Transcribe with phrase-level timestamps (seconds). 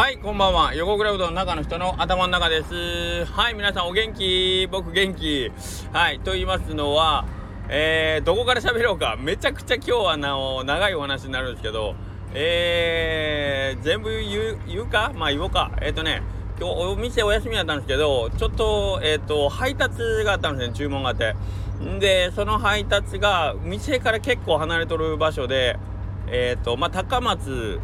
[0.00, 0.74] はい、こんばんは。
[0.74, 3.26] 横倉うどんの中の人の頭の中です。
[3.26, 4.66] はい、皆さんお元気？
[4.72, 5.52] 僕元気。
[5.92, 7.26] はい、と言いますのは、
[7.68, 9.18] えー、どこから喋ろうか。
[9.20, 11.96] めちゃくちゃ今日はなお長いお話になるんですけど、
[12.32, 15.12] えー、全部言う、言うか？
[15.14, 15.70] まあ言おうか。
[15.82, 16.22] えっ、ー、とね、
[16.58, 21.34] 今日お店お休みだったんですけど、ちょっと、えっ、ー、と、配達があったんですね、注文があって。
[21.84, 25.76] んで、その配達が、店から結構離れとる場所で、
[26.28, 27.80] えっ、ー、と、まあ、高松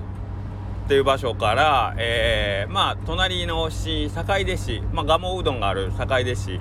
[0.87, 6.61] っていう場所から、えー、まあ隣の市坂出市、まあ、蒲生うどんがある坂出市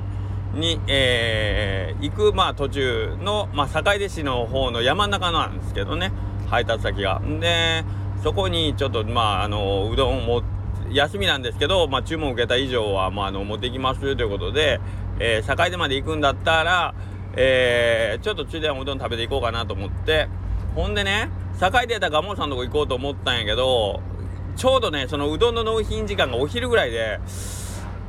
[0.55, 6.11] に、えー、行く、まあ、途中の、まあ、坂出市の方の山の中なんですけどね
[6.47, 7.21] 配達先が。
[7.39, 7.85] で
[8.23, 10.41] そこにちょっとまああのうどんも
[10.89, 14.79] 休みなんですけど、まあ、注文受けた以上は、まあ、あの持ってきますということで、
[15.19, 16.95] えー、坂出まで行くんだったら、
[17.35, 20.29] えー、ちょっとついでうどん食べていこうかなと思って
[20.73, 21.29] ほんでね
[21.59, 24.01] 坂出たら蒲生さんのとこ行こうと思ったんやけど
[24.55, 27.19] ちょうどね、そのうどんの納品時間がお昼ぐらいで、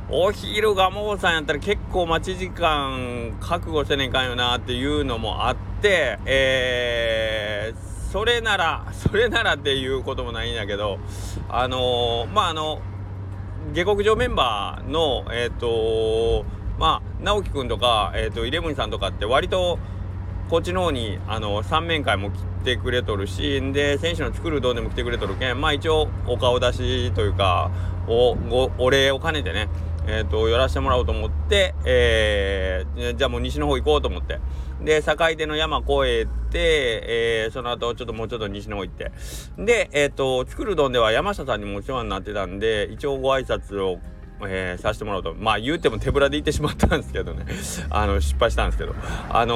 [0.09, 10.99] お昼がもうさんやったら結構待ち時間覚悟せねえかんよなっていうのもあって、えー、それなら、 それならっていうこともないんだけど、
[11.49, 12.81] あのー、まあ、あの、
[13.73, 16.45] 下克上メンバーの、えっ、ー、と
[16.79, 19.79] まあ、直樹くんとか、えっ、と、イレブンさんとかって割と、
[20.49, 27.71] こっちの方にあの3面会も来ててくれとるしで選手の作るどうでも来てくれとるけんまあ一応お顔出しというか
[28.07, 29.69] おごお礼を兼ねてね
[30.09, 34.39] えーと、寄らせてもらおうと思って、えー、じゃあもう西の方行こうと思って。
[34.81, 39.11] で坂出の山越えて、えー、その後ちょっともうちょっと西の方行って。
[39.57, 43.99] で、えーと、作るどんでは山下さんにもお世話になってたんで一応ご挨拶を
[44.41, 45.33] えー、させてもらおうと。
[45.33, 47.45] まあ言うても手ぶらで行ってしまったんですけどね。
[47.89, 48.93] あの失敗したんですけど。
[49.29, 49.55] あの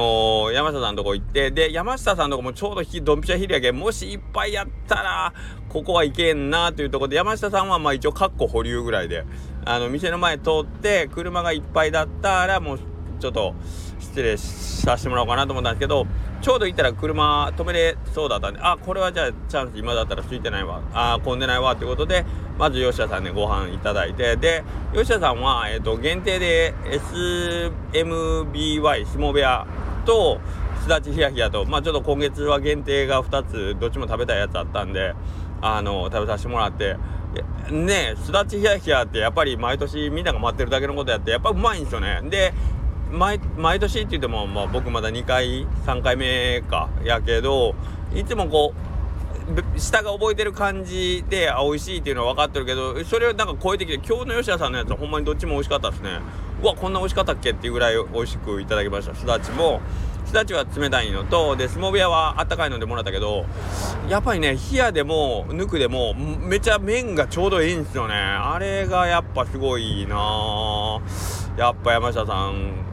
[0.50, 5.32] ー、山下さんのとこ行ってで山下さんのとこもちょうどドンピシャヒリやけもしいっぱいやったら
[5.68, 9.24] ここはいけんなというところで山下さんはまあ一応カッコ保留ぐらいで
[9.64, 12.78] あの店の前通って車がいっぱいだったらもう
[13.20, 13.54] ちょっと
[14.00, 16.06] 失礼させてもらおうかなと思ったんですけど
[16.42, 20.82] ちょうど行ったら車止めれそうだったんであこれはじゃあチャンス今だったら空いてないわ。
[20.92, 21.74] あ混んでないわ。
[21.74, 22.24] ってことで
[22.58, 24.34] まず吉田さんでご飯いただいて。
[24.36, 26.74] で吉田さんは、えーと、限定で
[27.92, 29.66] SMBY 相撲部屋
[30.04, 30.40] と
[30.82, 35.14] すだちひやひやとまあちょっと今月は限定が2つどっちも食べたいやつあったんで
[35.60, 36.96] あの食べさせてもらって。
[37.70, 42.20] ねえすだちひやひやってやっぱり毎年みんなが待ってるだけのことやってやっぱうまいんですよね。
[42.24, 42.52] で
[43.12, 47.74] 毎毎年って言っても、まあ、僕まだ2回3回目かやけど
[48.14, 56.20] いつもこう舌が覚えてる感じであ美味しいっていうのは分かってるけどそれをなんか超えてきて今日の吉田さんのやつはほんまにどっちも美味しかったですね。
[56.62, 59.14] うわこんな美味しかったっけっていうぐらい美味しくいただきました。
[59.14, 59.80] すだちも
[60.24, 63.44] すだちは冷たいのとで相撲部屋はあったかいのでもらったけど
[64.08, 68.14] やっぱりね冷やでもぬくでもめちゃ麺がちょうどいいんですよね。
[68.14, 71.00] あれがやっぱすごいな
[71.58, 72.91] やっぱ山下さん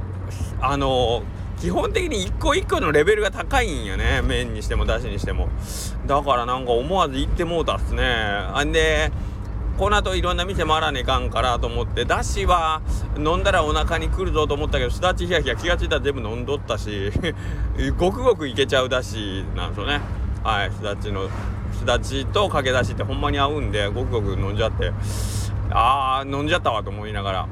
[0.62, 1.24] あの
[1.59, 4.22] 基本的に一個一個のレベルが高いんよね。
[4.24, 5.50] 麺にしてもだしにしても。
[6.06, 8.03] だからなんか思わず行ってもうたっすね。
[8.03, 9.12] あんで
[9.78, 12.81] この後いろんな店回らねえかんからと思ってだしは
[13.18, 17.12] 飲んだらお腹にくるぞと思ったけどすだちひやひや気が付いたら全部飲んどったし
[17.98, 20.02] ごくごくいけちゃうだしなんですよね。
[20.44, 21.30] はいすだちの
[21.74, 24.94] すだちとかけだしってほんまに合うんでごくごく飲んじゃって。
[25.72, 27.48] ああ飲んじゃったわと思いながら。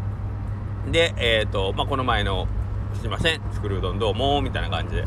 [0.92, 2.48] でえっ、ー、とまあこの前の
[3.00, 3.42] すいません。
[3.54, 5.06] 作るうどんどうもみたいな感じで、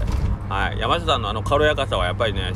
[0.49, 2.53] はい、山下さんのあの軽やかさはやっぱりね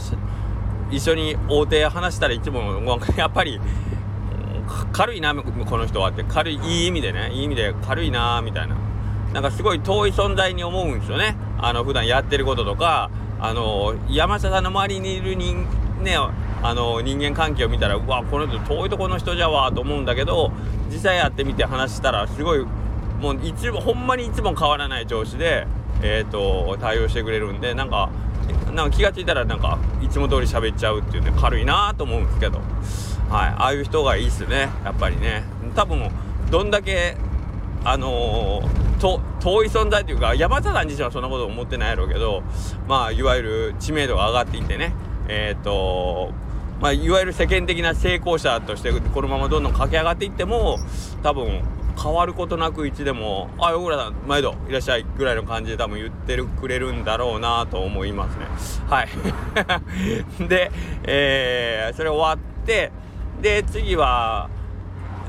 [0.90, 3.60] 一緒に大手話したらいつもやっぱり
[4.92, 6.24] 軽いなこの人はって。
[6.24, 7.30] 軽いいい意味でね。
[7.32, 8.76] いい意味で軽いなみたいな。
[9.32, 11.36] なんかすごい遠い存在に思うんですよね。
[11.58, 13.10] あの普段やってることとか。
[13.40, 15.66] あの山下さんの周りにいる人
[16.02, 20.50] ねあの人間関係を見たらうわこの人遠いとこの人じゃわと思うんだけど
[20.88, 22.64] 実際やってみて話したらすごい
[23.24, 25.66] もういつもほんまにいつも変わらない調子で、
[26.02, 28.10] えーと、対応してくれるんでなんか
[28.74, 32.66] なんか気が付いたらなんかいつも通り喋っちゃうっていうね軽いなと思うんですけど、はい、
[33.30, 35.42] ああいう人がいいっすねやっぱりね。
[35.74, 36.10] 多分
[36.50, 37.16] どんだけ
[37.82, 42.42] あのー、と遠い存在というか山田さん自身はそんなこと思ってないやろうけど
[42.86, 44.94] まあいわゆる知名度が上がっていってね
[45.28, 46.32] えっ、ー、と
[46.80, 50.78] まあ、いわゆる世間的な成功者としてこのままどんどん駆け上がっていっても
[51.22, 51.62] 多分
[52.00, 58.46] 変わることなくいつでも「あ横倉さん毎度いらっしゃい」ぐらいの感じで多分言ってるくれるんだろうなと思いますね。
[58.88, 59.08] はい。
[60.48, 60.70] で、
[61.04, 62.92] えー、それ終わって
[63.40, 64.48] で次は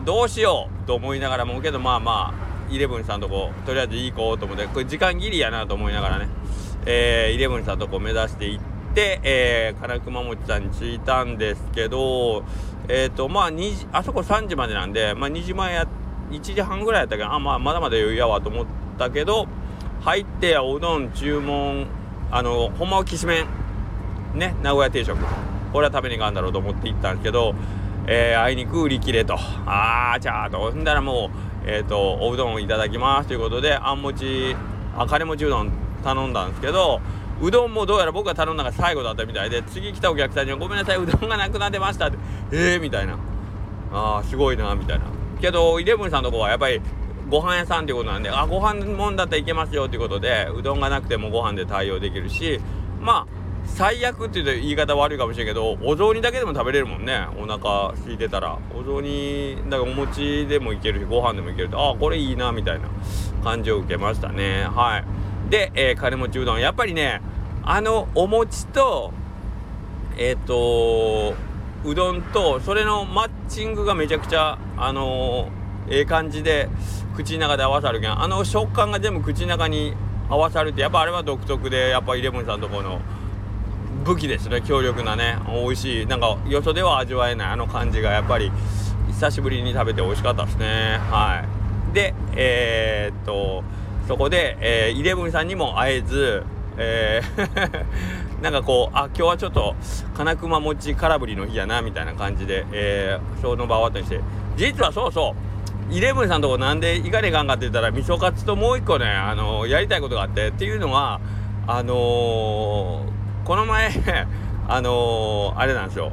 [0.04, 6.28] どうしようと思いながらもけどまあまあイレブンさんとことりあえず行こうと思ってこれ時間切りやなと思いながらね
[6.88, 8.64] えー、イレブンさんとこ目指して行っ
[8.96, 12.46] で、えー、金熊餅さんに着いたんですけど
[12.88, 15.86] えっ、ー、とまあ2時あそこ3時までなんで、まあ、2時前や
[16.32, 18.66] 1時半ぐらいやったけどあ、まあ、まだまだ余裕やわと思っ
[18.98, 19.48] たけど
[20.02, 21.88] 入っておうどん注文
[22.32, 23.48] あのほんまはきしめん。
[24.36, 25.18] ね名古屋定食。
[25.72, 27.56] これは食べに行かんだろうと思って行ったんですけど、
[28.08, 29.36] えー、あいにく売り切れと。
[29.66, 31.30] ああじゃあとほんだらも
[31.66, 33.28] うえっ、ー、とおうどんいただきます。
[33.28, 34.56] ということであんもち
[34.98, 35.72] あ金持ちうどん
[36.04, 37.02] 頼んだんですけど
[37.42, 42.18] うどんもどうやら僕が頼んだが最後だったみたいで次来たお客さんには「ごめんなさいうどんがなくなってました」って
[42.52, 43.18] 「えー」みたいな
[43.92, 45.25] 「ああすごいな」みたいな。
[45.46, 46.82] けどイレブンさんのとこはやっぱり
[47.30, 52.60] ご飯屋さんっていうことなんであご飯もんだったらいけますよっていうことでうどんがなくてもご飯で対応できるし
[53.00, 57.28] まあ最悪っていうと言い方悪いかもしれんけどお雑煮だけでも食べれるもんね。
[57.36, 58.60] お腹空いてたら。
[58.76, 61.80] お雑煮だからお餅でもいけるしご飯でもいけると。
[61.80, 62.90] ああこれいいなみたいな。
[63.44, 64.64] 感じを受けましたね。
[64.64, 65.50] はい。
[65.50, 66.60] で、えー、金持ちうどん。
[66.60, 67.22] やっぱりね
[67.64, 69.12] あのお餅と
[70.16, 71.34] えっ、ー、と
[71.86, 76.68] うどんとそれのマッチングがめちゃくちゃあのー、ええ感じで
[77.16, 79.94] 口の中で合わさるけんあの食感が全部口の中に
[80.28, 83.02] 合わさるってやっぱあれは独特でやっぱイレブンさんとこの
[84.04, 88.52] 武器ですね強力なね美味しいなんかよそでは味わえないあの感じがやっぱり
[89.10, 91.00] 久しぶりに食べて美味しかったですね。
[91.10, 91.46] は
[91.92, 91.94] い。
[91.94, 93.64] でえー、っと
[94.08, 96.44] そこで、えー、イレブンさんにも会えず、
[96.78, 99.76] えーなんかこうあ今日はちょっと
[100.14, 104.22] 金熊餅空振りの日やなみたいな感じで、えー、その場終わったりして
[104.56, 105.34] 実はそうそ
[105.90, 111.20] うイレブンさんとこなんで行かねえかんかって言ったら味噌カツともう一個ね、あのー、やりたいことがあってっていうのは
[111.66, 113.90] あのー、この前
[114.70, 116.12] あのー、あれなんですよ。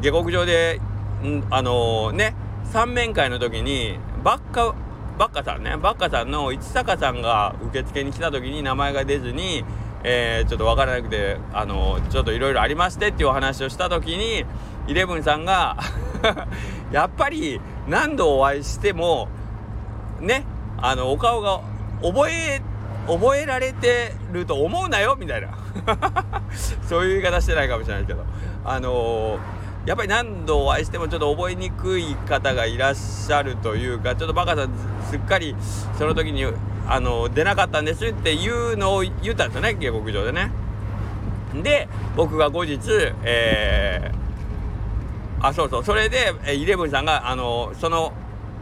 [0.00, 0.80] 下克上で
[1.22, 2.34] んあのね
[2.64, 4.74] 三面会の時にばっか
[5.18, 9.64] バッカさんねバッカさんの市坂さんが受付に来た時に名前が出ずに、
[10.04, 14.44] えー、ちょっと分からなくてあのちょっといろいろありましてっていうお話をした時に
[14.86, 15.76] イレブンさんが
[16.92, 19.28] やっぱり何度お会いしても
[20.20, 20.44] ね
[20.80, 21.60] あのお顔が
[22.02, 22.62] 覚え
[23.06, 25.48] 覚えられてると思うなよみたいな。
[26.86, 28.22] そういう言い方してないかもしれないけど。
[28.64, 29.57] あのー
[29.88, 34.70] やっぱり何度お会いしてもちょっと覚えにくい方がいらっしゃるというかちょっとバカさん
[35.10, 35.56] すっかり
[35.96, 36.44] その時に
[36.86, 40.50] あの出なかったんですっていうのを言ったんですよね下克上でね。
[41.62, 42.78] で僕が後日
[43.24, 48.12] えー、あそうそうそれでイレブンさんがあのその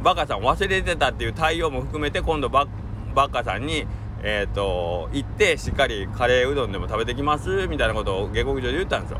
[0.04, 2.68] バカさん忘れてたっていう対応も含めて今度バ
[3.16, 3.84] バカさんに
[4.22, 9.18] えっ、ー、と行ってしっかりカレーうどんでも食べてきますみたいなことを下克上で言ったんですよ。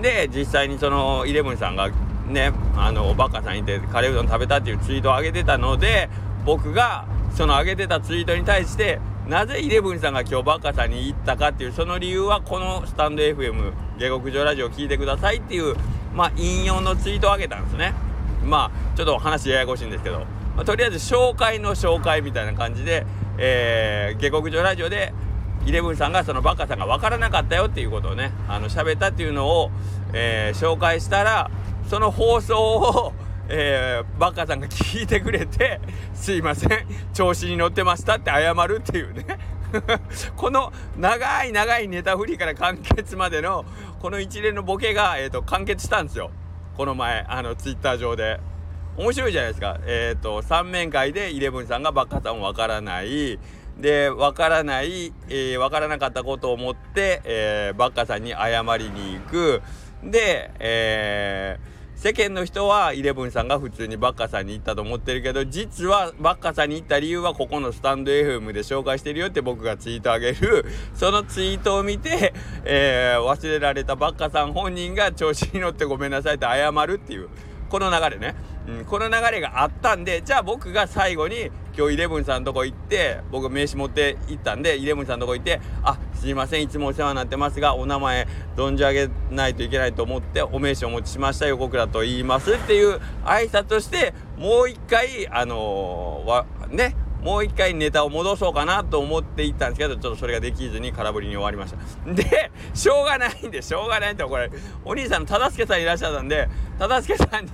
[0.00, 1.90] で実際にそのイレブンさんが
[2.26, 6.08] ねあのバカさんいてカレーうどん食べたっていうツイートを上げてたので
[6.44, 15.74] 僕がその上げてたツイートに対してなぜイレブンさんが今日バカさんに行ったかっていうその理由はこのスタンド FM 下克上ラジオ聞いてくださいっていう
[16.14, 17.94] まあ引用のツイートを上げたんですね。
[18.44, 20.20] まあちょっと話ややこしいんですけど、
[20.54, 23.06] まあ、とりあえず紹介の紹介みたいな感じで、
[23.38, 25.14] えー、下克上ラジオで
[25.66, 29.70] イレブンさんがそのバカさんが分からなかったよっていうことをねあの喋ったっていうのを、
[30.12, 31.50] えー、紹介したら
[31.88, 33.12] その放送を、
[33.48, 35.80] えー、バカさんが聞いてくれて
[36.14, 39.24] 「すいません調子に乗ってました」って謝るっていうね
[40.36, 43.66] この長い長いネタ振りから完結までの
[44.00, 46.30] この一連のボケが、えーと、完結したんですよ
[46.76, 48.40] この前あのツイッター上で。
[48.96, 49.78] 面白いじゃないですか。
[49.86, 53.40] えっ、ー、と3面会でイレブンさんがバカさんわからない
[53.78, 59.62] で分からない、えー、分からなかったことを思って、えー、バッカさんに謝りに行く。
[60.02, 70.66] で、えー、世間の人はイレブンさんが普通にバッカさんに行ったと思ってるけど実はバッカさんに行った理由はここのスタンド FM で紹介してるよって僕がツイートあげる。
[70.94, 72.32] そのツイートを見て、
[72.64, 77.28] えー、忘れられたバッカさん本人が調子に乗ってごめんなさいって謝るっていう。
[77.70, 78.36] この流れね。
[78.68, 101.72] うん、この流れがあったんでじゃあ僕が最後に今日イレブンさんのとこ行って僕名刺持って行ったんでイレブンさんのとこ行って「あすいませんいつもお世話になってますがお名前存じ上げないといけないと思ってお名刺お持ちしました横倉と言います」っていう挨拶をしてもう一回あのー、わねもう一回ネタを戻そうかなと思って行ったんですけどちょっとそれができずに空振りに終わりまし
[102.04, 102.12] た。
[102.12, 104.50] でしょうがないんでしょうがないってこれ
[104.84, 107.50] お兄さんの忠助さんいらっしゃったんで忠助さんに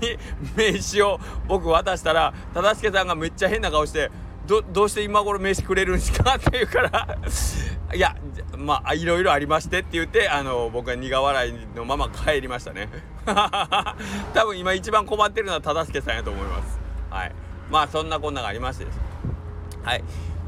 [0.56, 4.10] 名刺を僕渡したら忠助さんがめっちゃ変な顔して
[4.48, 6.34] どどうして今頃名刺くれるんですか？
[6.34, 7.18] って言うから
[7.94, 8.16] いや
[8.58, 12.88] まあいろいろありましてって言ってあの僕は苦笑いのまま帰りましたね。
[14.34, 16.80] 多分今一番困ってるのは忠助さんやと思います。
[17.10, 17.32] はい。
[17.70, 19.09] まあそんなこんながありましてです。
[19.82, 20.04] はい。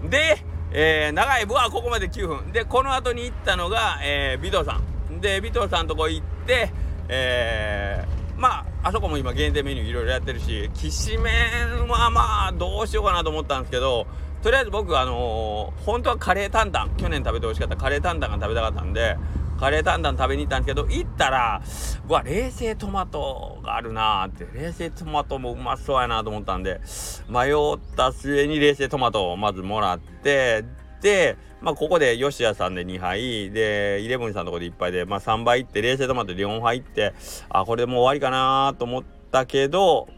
[0.09, 2.53] で、えー、長い部はここまで9分。
[2.53, 5.21] でこの後に行ったのが、えー、ビドさん。
[5.21, 6.73] で尾藤さんとこ行って
[7.09, 14.07] えー、まああそこも今限定メニューいろいろやってるしきしめんはまあどうしようかなと思ったんですけど
[14.43, 16.89] とりあえず僕あのー、本当はカレー担々。
[16.97, 19.17] 去年食べて美味しかったカレー担々が食べたかったんで
[19.61, 21.63] カレー担々食べに行ったんですけど行ったら
[22.09, 24.47] うわ冷製トマトがあるなーって。
[24.53, 26.81] 冷製トマトもうまそうやなと思ったんで
[27.29, 30.65] 迷った末に冷製トマトをまずもらって
[31.01, 37.15] でまあここで吉谷さんで2杯でイレブンさんのとこで1杯でまあ3杯いって冷製トマトで4杯いって
[37.49, 40.09] あこれでもう終わりかなと思ったけど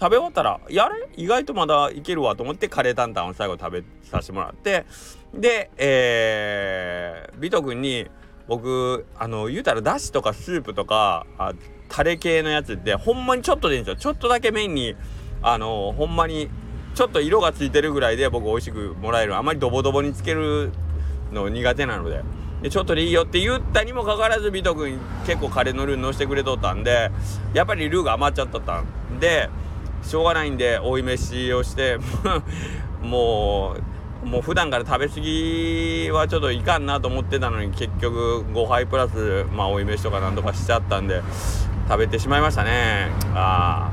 [0.00, 1.08] 食べ終わったらやれ？
[1.16, 4.84] 意外とまだいけるわと思ってカレー担々を最後食べさせてもらって
[5.34, 8.08] でえー、ビト君に
[8.48, 11.52] 僕あの言うたらだしとかスープとかあ
[11.92, 13.96] タレ系のやつってほんまにちょっとでいいんですよ。
[13.96, 14.96] ちょっとだけ麺に
[15.42, 16.48] あのほんまに
[16.94, 19.36] ちょっと色がついてるぐらいで僕美味しくもらえる。
[19.36, 20.72] あまりドボドボにつける
[21.32, 22.22] の苦手なので。
[22.62, 24.96] でちょっとでいいよって言ったにもかかわらずビト君
[25.26, 27.10] 結構カレーのルーのしてくれとったんで
[27.54, 28.86] やっぱりルーが余っちゃったったん。
[29.18, 29.50] で
[30.04, 31.98] しょうがないんで追い飯をして
[33.02, 33.76] も
[34.24, 41.20] うもう普段から食べ過ぎはちょっといかんなと思ってたのに結局5杯プラスまあ追い飯とかなんとかしちゃったんで
[41.88, 43.10] 食べてしまいましたね。
[43.34, 43.90] あ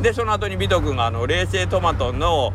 [0.00, 2.52] でその後にビト君があの冷製トマトの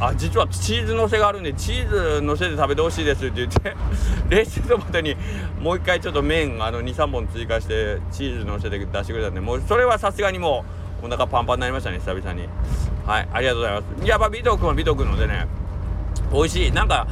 [0.00, 3.76] あ実はチーズのせがあるんでチーズのせて食べてほしいですって言って
[4.28, 5.16] 冷製トマトに
[5.60, 10.64] もう一回ちょっと麺あの23本追加してチーズのせて出してくれたんでもうそれはさすがにも
[11.02, 12.48] うお腹パンパンになりましたね久々に。
[13.06, 14.08] はいありがとうございます。
[14.08, 15.46] やっぱビト君はビト君のでね
[16.32, 16.72] 美味しい。
[16.72, 17.06] なんか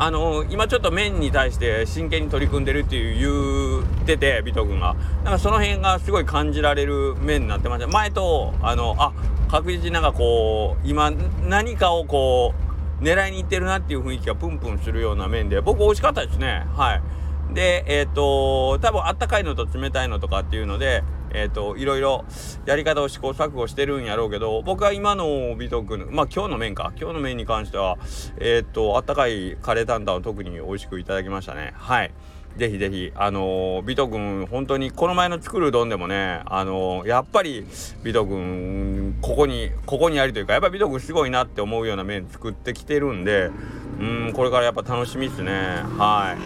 [0.00, 4.94] あのー、今ちょっと麺に対して真剣に取り組んでるっていう言っててビト君が。
[5.24, 7.88] なんかその辺がすごい感じられる麺になってました。
[7.88, 9.12] 前とあのあ
[9.50, 11.10] 確実になんかこう今
[11.48, 12.54] 何かをこ
[13.00, 16.64] う狙いにいってるなっていう雰囲気がプンプンするような麺で僕美味しかったですね。
[16.76, 17.02] はい。
[17.54, 21.02] でえっ、ー、と多分あったかいのと冷たいのとかっていうので
[21.32, 22.24] えっ、ー、といろいろ
[22.66, 26.92] やり方を試行錯誤してるんやろうけど僕は今の美徳まあ今日の麺か。
[26.98, 27.98] 今日の麺に関しては
[28.38, 31.72] えっ、ー、とあったかいカレー担々を特に美味しくいただきましたね。
[31.76, 32.12] はい。
[32.58, 37.64] ぜひぜひあのー、ビト君本当にこの前の作るうどんでもねあのー、やっぱり
[38.02, 43.50] ビト君ここにここにありというかやっぱりビト君すごいなって思うような麺作ってきてるんで
[44.00, 45.52] うんこれからやっぱ楽しみっすね。
[45.52, 46.36] は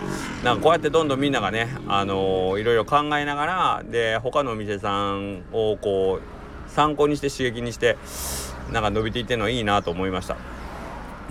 [0.42, 0.44] い。
[0.44, 7.96] なんかこうやってどんどんみんながねあのー、いろいろ考えながらで他のお店さんをこう参考にして刺激にして
[8.70, 10.36] なんか伸びていってんのいいなと思いました。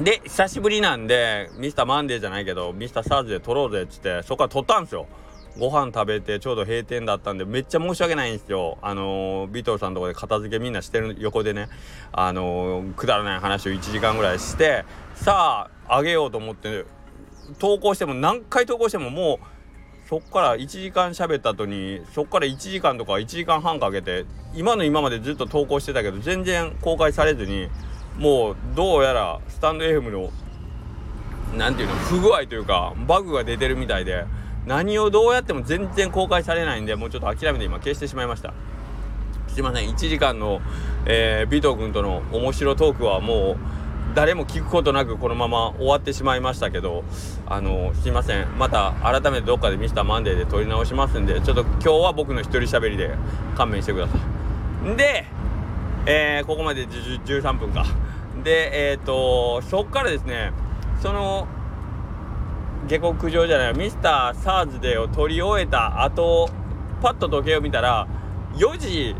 [0.03, 5.07] で久しぶりなんでミスターマンデーじゃないけどミスターサーズで撮ろうぜっつってそこから撮ったんですよ。
[5.59, 8.77] ご飯食べてちょうど閉店だったんでめっちゃ申し訳ないんですよ。
[8.81, 11.67] あのー、尾藤さんのとこで片付けみんなしてる横でね。
[12.13, 16.85] あのー、くだらない話を1時間ぐらいしてさああげようと思って
[17.59, 27.69] 投稿しても何回投稿してももうそっから1時間喋った後にそっから1時間とか1時間半かけて今の今までずっと投稿してたけど全然公開されずに
[28.17, 30.31] もうどうやらスタンド FM の
[31.57, 34.25] 何ていうの不具合というかバグが出てるみたいで
[34.65, 38.53] 何をどうやっても全然公開されないんでもうちょっと諦めて今消してしまいました。
[39.47, 39.89] すいません。
[39.89, 40.61] 1時間の、
[41.05, 43.57] えー、尾藤君との面白トークはもう
[44.15, 47.03] 誰も聞くことなくこのまま終わってしまいましたけど
[47.47, 48.47] あのすいません。
[48.57, 53.15] また改めてどっかでミスターマンデーで撮り直しますんでちょっと今日は僕の一人喋りで
[53.57, 54.95] 勘弁してください。
[54.95, 55.25] で
[56.05, 57.85] えー、ここまで13分か。
[58.43, 60.51] でえっ、ー、とそっからですね
[61.01, 61.47] その
[62.87, 66.49] 下克上じゃないミスター SARS デーを撮り終えた後
[67.01, 68.07] パッと時計を見たら
[68.55, 69.15] 4時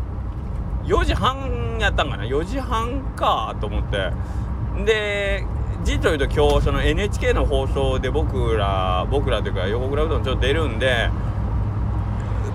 [0.84, 4.12] 4時半やったんかな？4時半かと思って。
[4.84, 5.46] で
[5.84, 11.10] 実を言うと今日その NHK の放送で僕ら僕らというか横倉うどんちょっと出るんで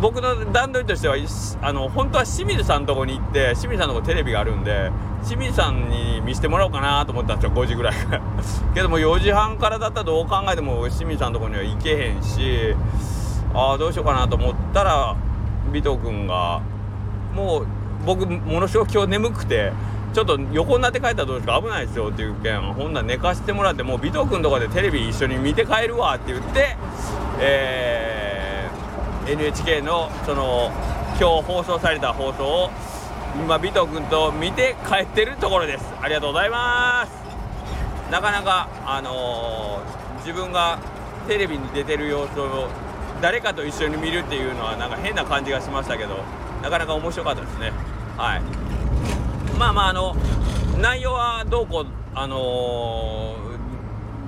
[0.01, 1.15] 僕の段取りとしては
[1.61, 4.91] あの本当は清水さんのとこに行って清水さんのとこテレビがあるんで
[5.25, 7.93] 清水さんに見せてもらおうかなと思ったんですよ5時ぐらい
[8.75, 12.75] けども4時半からだったらどう考えても清水さんのとこには行けへんし
[13.55, 15.15] ああどうしようかなと思ったら
[15.69, 16.61] 尾藤君が
[17.35, 17.67] もう
[18.05, 19.71] 僕ものすごく今日眠くて
[20.13, 21.59] ちょっと横になって帰ったらどうですか？
[21.61, 26.77] 危ないですよっていう件ほんなら寝かしてもらってもう尾藤君とかでテレビ一緒に見て帰るわって言って
[27.39, 28.26] えー
[29.27, 30.71] NHK のその
[31.19, 32.69] 今日放送された放送を
[33.35, 35.85] 今尾藤君と見て帰ってるところです。
[36.01, 37.11] ありがとうございます。
[38.09, 40.79] なかなかあのー、自分が
[41.27, 42.69] テレビに出てる様子を
[43.21, 46.23] 誰かと一緒に見るっていうのはなんか変な感じがしましたけど
[46.63, 47.73] なかなか面白かったですね。
[48.15, 48.41] はい。
[49.59, 50.15] まあまああの
[50.79, 53.35] 内容はどうこうあの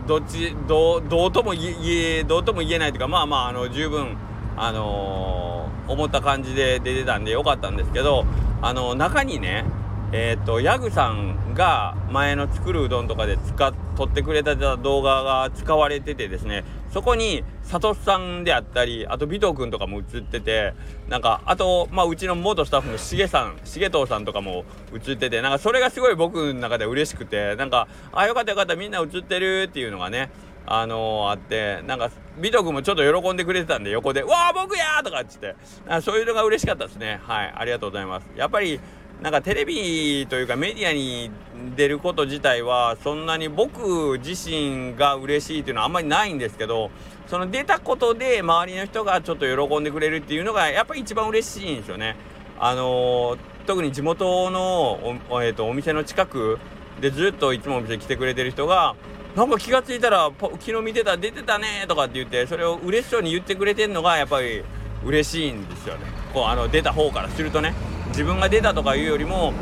[0.05, 4.17] ー、どっちどうどうとも言えどうとも言えないというかまあまああの十分
[4.59, 8.25] あのー、思った感じで出てたんでよかったんですけど、
[8.61, 9.65] あのー、中にね
[10.11, 16.63] えっ、ー、とヤグさんが前の作るうどんとかで使っ撮ってくれた動画が使われててですね
[16.93, 20.73] そこにサトさんであったりあと尾藤君とかも映ってて
[21.09, 24.63] なんかあと、まあ、うちの元スタッフのしげさんしげとうさんとかも
[24.93, 30.31] 映っててなんかそれがすごい僕の中で嬉しくてなんかあよかったよかったみんな映ってるっていうのがね
[30.65, 35.55] あのー、あってなんか尾藤君もちょっと喜んでくれてたんで横で「わあ僕や!」とかっつって
[36.01, 38.79] そういうのが嬉しかったですねはいありがとうございますやっぱり
[39.21, 41.29] なんかテレビというかメディアに
[41.75, 46.89] 出ること自体はそんなに僕自身が嬉しいっていうのはあんまりないんですけど
[47.27, 52.15] その出たことで周りの人がちょっと喜んでくれるっていうのがやっぱり一番嬉しいんですよね。
[52.59, 53.37] あのー、
[53.67, 56.59] 特に地元のお,、えーと、お店の近く
[56.99, 58.95] でずっといつもお店来てくれてる人が
[59.35, 64.63] なんか気が付いたら昨日見てた出てたねとかって言ってそれを嬉しそうに言ってくれてるのがやっぱり
[65.05, 66.05] 嬉しいんですよね。
[66.33, 67.73] こうあの出た方からするとね
[68.09, 69.53] 自分が出たとかいうよりも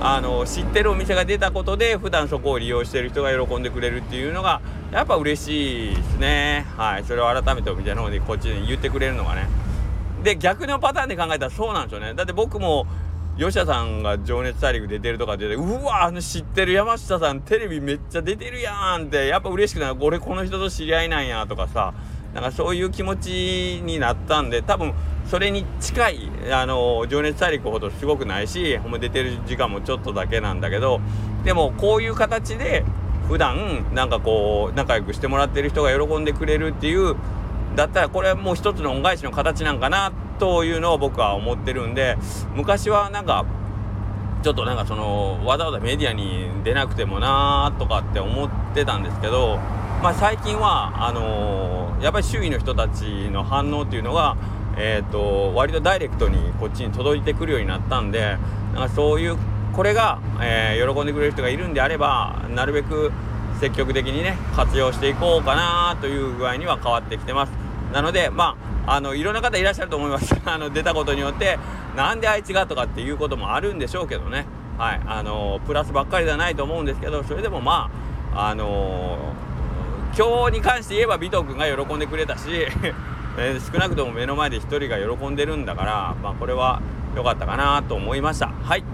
[0.00, 4.60] あの知ってるお店が出たことで普段そこを利用してる人が喜んでくれるっていうのが
[4.90, 6.66] やっぱ嬉しいですね。
[6.76, 9.48] はいそれを改めてお店の方にこっちに言ってくれるのがね。
[10.24, 12.14] で逆のパターンで考えたらそうなんですよね。
[12.14, 12.86] だって僕も
[13.38, 21.94] 吉田さんが「情熱大陸」出てるとか出てうわあの知ってる山下さんテレビめっちゃ出てるやんってやっぱ嬉しくない俺この人と知り合いなんやとかさ
[22.34, 24.92] なんかそういう気持ちになったんで多分
[25.26, 31.00] それに近いあの情熱大陸ほどすごくないしほんま出てる時間もちょっとだけなんだけど
[31.44, 32.84] でもこういう形で
[33.28, 37.16] 普段なんかこう仲良くしてもらってる人が喜んでくれるっていう
[37.74, 42.16] だったらこれはもう一つの恩返しの形なんかなというのを僕は思ってるんで
[42.54, 43.44] 昔はなんか
[44.42, 49.56] ちょっとなんかそのわざわざメディアに出なくてもなーとかって思ってたんですけど
[50.02, 54.36] まあ最近はあのー、やっぱり周囲の人たちの反応っていうのが
[54.76, 58.38] えーと、割とダイレクトにこっちに届いてくるようになったんで
[58.74, 59.36] なんかそういう
[59.72, 63.12] これが、えー、喜んでくれる人がいるんであればなるべく
[63.62, 67.52] 積極的にね活用していこうかなという具合には変わってきてます。
[67.92, 70.34] なのでまああのいろんな方いらっしゃると思います。
[70.44, 71.60] あの出たことによって
[71.94, 74.46] なんであいつがとかっていうこともあるんでしょうけどね。
[74.78, 75.00] はい。
[75.06, 77.88] あのプラスばっかりではないと思うんですけどそれでもま
[78.34, 79.16] ああの
[80.18, 82.48] 今日に関して言えば尾藤君が喜んでくれたし
[83.38, 86.82] えー、少なくとも目の前で1人が喜んでるんだから、まあ、これは
[87.16, 88.50] 良かったかなと思いました。
[88.62, 88.84] はい。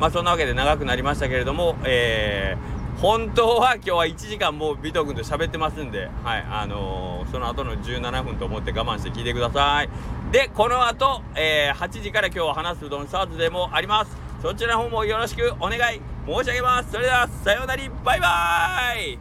[0.00, 9.88] まあそんなわけで長くなりましたけれどもえー、本当は今日は1時間もう尾藤君と喋ってますんではいあのー、その後の17分と思って我慢して聞いてください。
[10.32, 14.16] でこの後、えー、8時から今日は話すうどんスタートでもあります。
[14.40, 16.00] そちらの方もよろしくお願い。
[16.26, 16.90] 申し上げます。
[16.92, 17.82] それではさようなら。
[18.04, 19.18] バイバイ。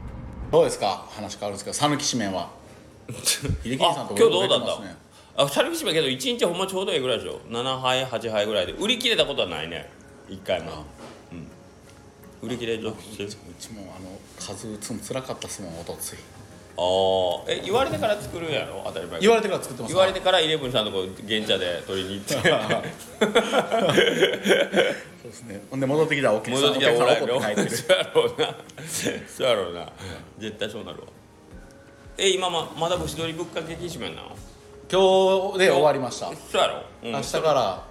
[0.51, 1.05] どうですか？
[1.09, 2.49] 話変わるんですけど讃岐紙面は。
[3.11, 4.59] 秀樹さんと今日どうだっ
[5.35, 5.43] た？
[5.43, 7.39] あシャルキシメけど1日ほんまちょうどいいぐらいでしょ。
[7.49, 8.73] 7杯8杯ぐらいで。
[8.73, 9.89] 売り切れたことはないね。
[10.29, 10.71] 1回も。
[10.71, 10.85] うん
[12.43, 13.23] 売り切れ続出。
[13.23, 13.27] う
[13.57, 16.17] ちもあの数打つのつらかったっすもんおとつい。
[16.75, 18.83] ああえ言われてから作るやろ？
[18.85, 19.19] 当たり前。
[19.21, 19.93] 言われてから作ってます。
[19.93, 22.33] 言われてからイレブンさんのとこ原茶で取りに行って。
[22.33, 22.43] そう
[25.23, 25.61] ですね。
[25.69, 28.55] ほんで戻ってきたらお客さん戻ってきたらおらんやろそうやろうな。
[29.27, 29.91] そうやろうな。
[30.39, 31.05] 絶対そうなるわ。
[32.17, 34.35] え今ままだ虫取りぶっかけきしめんなの？
[34.91, 36.27] 今日で終わりました。
[36.27, 37.83] そうやろ、うん、明日から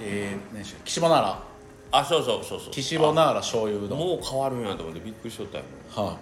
[0.00, 1.47] えー、何しよ岸奈良
[1.90, 2.70] あそうそうそうそう。
[2.70, 3.98] 岸奈良醤油うどん。
[3.98, 5.64] もう変わるんやと思ってびっくりしとったよ。
[5.94, 6.18] はい、あ、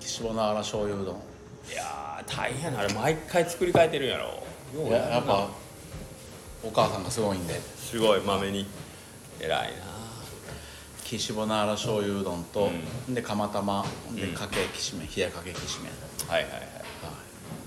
[0.00, 1.14] 岸奈良醤油うどん。
[1.16, 1.18] い
[1.74, 2.80] や大変な。
[2.80, 4.42] あれ毎回作り変えてるんやろ。
[4.88, 5.48] いややっぱ
[6.62, 7.54] お母さんがすごいんで。
[7.54, 8.66] すごいまめに。
[9.40, 9.94] 偉いな。
[11.04, 12.70] 岸ボナーラ醤油うどんと、
[13.08, 15.92] うん、で釜玉でかけきしめん冷やかけきしめん。
[16.28, 16.66] はいはいはい、は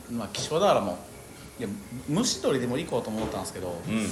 [0.09, 0.97] い、まあ岸ボナーラも
[1.59, 1.69] いや
[2.09, 4.07] 蒸し鶏でも行こうと思ったんですけど、うん、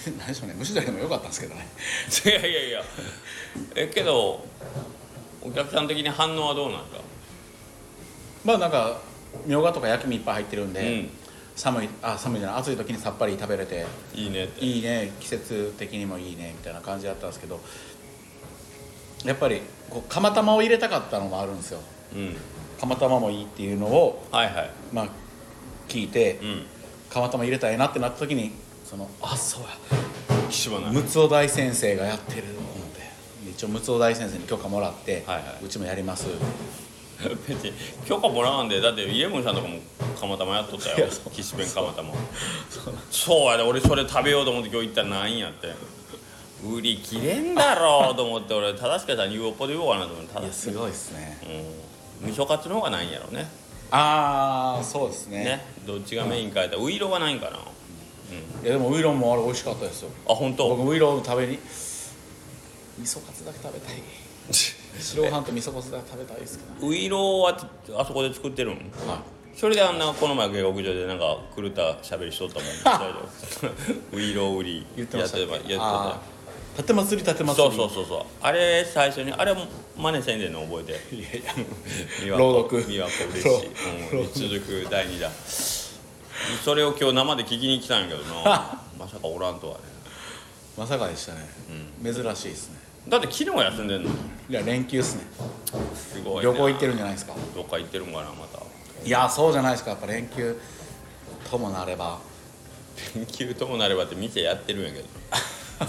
[0.18, 0.54] 何でしょうね。
[0.58, 1.66] 蒸し鶏でもよかったんですけどね。
[2.24, 2.82] いやいやいや。
[3.74, 4.44] えけど
[5.42, 7.00] お客さん的に反応はどうなんですか？
[8.44, 8.98] まあなんか
[9.46, 11.10] みょうがとか焼き身いっぱい入ってるんで、うん。
[11.56, 13.84] 寒いあ寒いじゃない暑い時にさっぱり食べれて
[14.14, 15.12] いいねいいね。
[15.20, 17.60] 季節的にもいいねみたいな感じだったんですけど
[19.24, 19.60] やっぱり
[19.90, 21.80] こう釜玉を入れたかったのもあるんですよ、
[22.14, 22.36] うん、
[22.80, 24.70] 釜玉もいいっていうのを、はいはい。
[24.90, 25.08] まあ、
[25.88, 26.66] 聞いて、うん、
[27.10, 28.52] 釜玉入れたいなってなった時に
[28.90, 29.68] そのあそうや。
[30.92, 32.54] 六尾大先生がやってるの
[32.92, 36.26] で一応六尾大先生に許可もらって、はいはい、うちもやります。
[37.46, 37.72] 別に
[38.04, 39.78] 許可もらわんでだってイエブンさんとかも
[40.18, 41.06] 釜玉やっとったよ。
[41.32, 42.14] 岸辺釜玉
[43.12, 43.50] そう。
[43.52, 45.68] やで俺それ食べようと思って今日行ったらないんやって。
[46.64, 51.38] 売り切れんだろうと思って俺正しかさんによっぽど言おうかなと思っていやすごいっすね。
[52.22, 52.28] うん。
[52.28, 53.46] 味噌カツの方がないんやろうね。
[53.92, 55.44] ああそうですね。
[55.44, 55.66] ね。
[55.86, 57.58] どっちがメインかやったらウイローはないんかな、
[58.62, 60.10] いやでもウイロンもあれ美味しかったですよ。
[60.28, 60.74] あ本当？
[60.76, 61.58] 僕ウイロン食べに
[62.98, 63.96] 味噌カツだけ食べたい。
[65.00, 68.74] 白ご飯と味噌カツだけ食べたいですけどウイローはあそこで作ってるん？
[68.74, 69.58] はい。
[69.58, 72.66] それであんなこの前下克上でなんか狂った喋りしとったも
[73.06, 74.16] ん。
[74.18, 74.86] ウイロー売り。
[74.96, 75.82] やってたやってた。
[75.82, 76.18] あー。
[76.76, 77.76] 立て祭り立て祭り。
[77.76, 78.24] そうそうそうそう。
[78.40, 79.54] あれ最初にあれ
[79.96, 81.42] 真似せんでんの覚えていやい
[82.24, 82.36] や。
[82.38, 82.82] 朗読。
[82.82, 85.30] 子美和子嬉しい、うん、 続く第2弾
[86.64, 88.80] それを今日生で聞きに来たんやけどな。
[88.98, 89.84] まさかおらんとはね。
[90.76, 91.40] まさかでしたね、
[92.02, 92.78] 珍しいですね。
[93.08, 94.12] だって昨日休んでんのい
[94.52, 95.22] や連休っすね。
[95.94, 96.52] すごいな。
[96.52, 97.34] 旅行行ってるんじゃないですか？
[97.54, 98.60] どっか行ってるんかなまた。
[99.04, 99.90] いやそうじゃないですか。
[99.90, 100.56] やっぱ連休
[101.50, 102.18] ともなれば。
[103.14, 105.06] 研究ともなればって店やってるんやけど。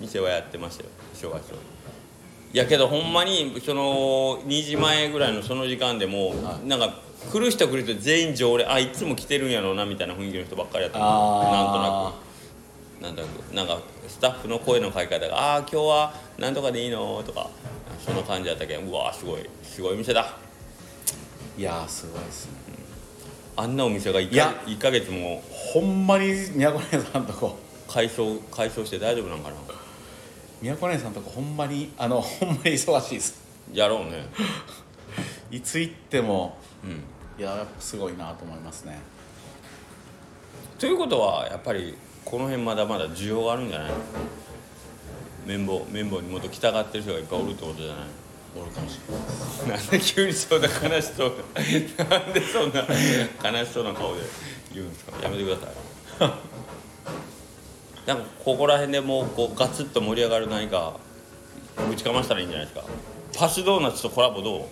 [0.00, 0.90] 店はやってましたよ。
[1.14, 1.58] 正月は。
[2.52, 6.68] いやけどほんまにその2時前ぐらいのその時間でも、はい。
[6.68, 6.94] なんか
[7.30, 11.14] 来る人来る人全員常連あいつも来てるんやろうなみたいな雰囲気の人ばっかりやったなんと
[11.80, 12.12] あ
[13.00, 13.54] なくなんとなく。
[13.54, 17.50] なんかスタッフの声の書き方が「ああ今日はなんとかでいいの?」とか
[18.04, 20.36] そんな感じやったけんうわすごいすごい店だ。
[21.58, 22.52] いやーすごいですね。
[23.56, 25.42] あんなお店が 1, いやか1ヶ月も。
[25.50, 27.56] ほんまに宮古姉さんとこ。
[27.88, 29.56] 改装改装して大丈夫なんかな？
[30.60, 33.38] 宮古姉さんとこほんまにあのほんまに忙しいです。
[33.72, 34.26] やろうね。
[35.50, 37.02] いつ行ってもうん
[37.38, 38.98] いややっぱすごいなと思いますね。
[40.78, 43.90] ということはやっぱりこの辺まだまだ需要があるんじゃない？
[45.46, 48.06] 綿棒綿棒にもっと来たがってる人がいっぱいおるってことじゃない？
[48.60, 48.98] おるかもし
[49.66, 50.72] れないなんで急にそんな悲
[51.02, 51.32] しそう
[52.08, 52.80] ななんでそんな
[53.60, 54.22] 悲しそうな顔で
[54.72, 55.12] 言うんですか？
[55.22, 55.70] やめてください。
[58.08, 60.94] なんかここら辺でもうこうガツッと盛り上がる何か
[61.88, 62.86] ぶちかましたらいいんじゃないですか？
[63.36, 64.62] パスドーナツとコラボどう？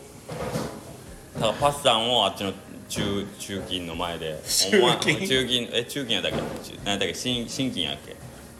[1.35, 2.53] だからパスさんをあっちの
[2.89, 4.41] 中中金の前で。
[4.47, 4.71] 中
[5.01, 5.27] 金。
[5.27, 6.37] 中金え中金やったっけ？
[6.71, 7.15] 中何やっけ？
[7.15, 8.15] 新新金やっけ？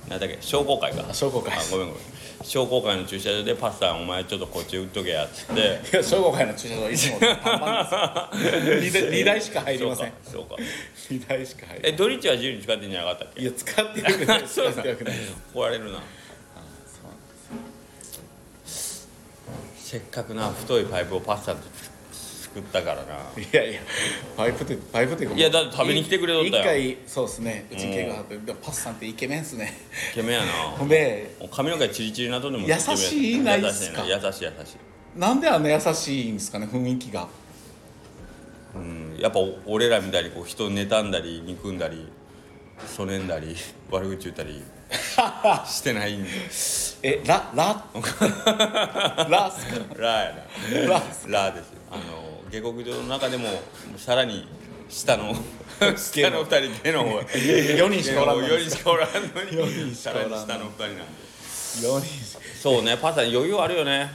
[0.09, 0.39] 何やっけ？
[0.41, 1.05] 商工会か。
[1.09, 1.53] あ商工会。
[1.57, 2.03] あごめんごめん。
[2.43, 5.61] 商工会の駐車場でパスさんお前ちょっとこっち売っとけやっつって。
[5.93, 9.05] いや商工会の駐車場いつもパンパンですよ。
[9.11, 10.13] 2, 台2台しか入りません。
[10.25, 10.63] そうかそうか。
[11.11, 13.41] 2台しか入りえ土日は自由に使ってんじゃなかったっけ？
[13.43, 15.17] いや使ってよくない 使ってよくない
[15.55, 16.01] 怒られるな。
[19.77, 21.63] せっかくな太いパイプをパスさんと
[22.55, 23.03] 作ったからな。
[23.37, 23.81] いやいや
[24.37, 26.63] パイプってパイプっていやだって食べに来てくれとったよ。
[26.63, 27.67] 一回そうですね。
[27.73, 29.73] うち系があってでもパスさんってイケメンっすね。
[30.13, 30.43] イケメンや
[30.77, 34.05] ほなんで髪の毛チリチリなとでも優しいないっすか？
[34.05, 34.29] 優しいな。
[34.29, 37.27] 優しいなんであんな優しいんですかね雰囲気が。
[38.77, 42.07] うんやっぱ俺らみたいにこう人妬んだり憎んだり
[42.87, 43.57] そねんだり
[43.91, 44.63] 悪口言ったり
[45.67, 46.25] してないん。
[46.25, 46.31] で
[47.03, 47.95] えラララ
[49.19, 49.53] ラ
[49.97, 50.33] ラ
[51.29, 53.49] ラーですあの下克上の中でも
[53.97, 54.47] さらに
[54.89, 55.35] 下の
[55.97, 59.95] 下の二人手の方4人しかおらんのに4人しかおらんのに。
[59.95, 61.05] 下の二人なんで。
[61.81, 62.39] 4人。
[62.63, 64.11] そうねパスタ余裕あるよね。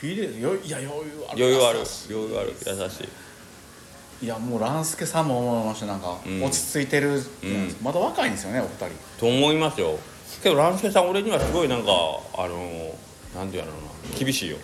[0.00, 1.44] フィレよいや余裕ある。
[1.44, 1.80] 余裕ある。
[2.08, 2.54] 余裕ある。
[2.54, 3.04] 優しい。
[4.22, 6.42] いいやもう蘭介さんも思いましたなんか、うん。
[6.42, 7.22] 落ち着いてる、
[7.82, 8.86] まだ若いんですよねお二人。
[9.18, 9.98] と思いますよ。
[10.42, 11.90] けど乱助さん俺にはすごいなんか
[12.36, 12.94] あの
[13.34, 13.76] なんていうのな
[14.18, 14.56] 厳しいよ。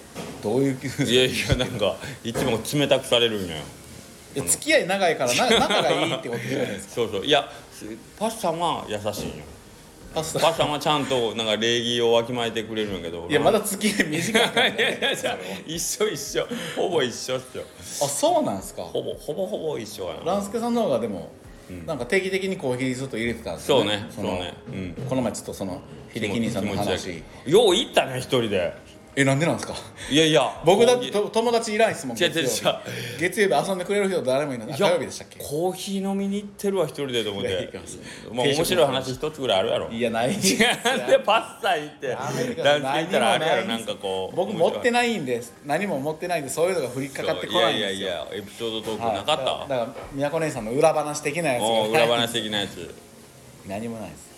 [0.43, 3.57] どういういやいやなんかいつも冷たくされるんよ
[4.35, 6.95] いや付き合い長いからな 仲がいいってことじゃないですか？
[6.97, 7.25] そうそう。
[7.25, 7.51] いや
[8.19, 9.45] パスさんは優しいんよ。
[10.15, 13.27] パスタさんはちゃんとなんか礼儀をわきまえてくれるんやけど。
[13.29, 17.65] いやまだ付き合い短いから、 いやいやね、じゃあ一緒一緒ほぼ一緒っすよ
[18.01, 21.33] あそうなんですかほぼほぼほぼ一緒やな蘭介さんの方がでも、
[21.85, 25.83] なんか定期的にコーヒーずっと入れてたんですよそうねそうのねうんこの前ちょっとその
[26.15, 28.73] 秀樹兄さんの話けよう行ったね一人で
[29.17, 29.75] えなんでなんですか？
[30.11, 33.21] いやいや僕だって友達いらないですもん違う違う月曜日。
[33.21, 34.69] 月曜日遊んでくれる人誰もいない。
[34.69, 35.39] 火曜日でしたっけ？
[35.39, 37.73] コーヒー飲みに行ってるわ一人でと思って。
[38.31, 39.89] 面白い話一つぐらいあるやろ。
[39.91, 40.33] いやない。
[40.33, 40.39] 違う
[41.09, 47.99] でパスタ行って男性行ったらあるやろなんかこう僕持っていないんです何も持ってないんでそういうのが降りかかってこないんですよ。
[47.99, 49.45] いやいやエピソードトークはいなかった？
[49.45, 51.69] だから宮古姉さんの裏話的なやつが。
[51.69, 52.95] もう裏話的なやつ。
[53.69, 54.34] 何もないです、はい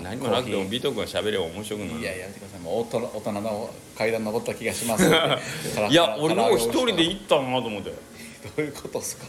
[0.00, 1.92] 何もなくてもコーヒビト君喋れば面白くなる。
[1.92, 5.04] ーいややめてくださいもう大人大人の階段登った気がします。
[5.90, 7.90] いや俺も一人で行ったなと思って。
[7.90, 7.96] ど
[8.58, 9.26] ういうことですか？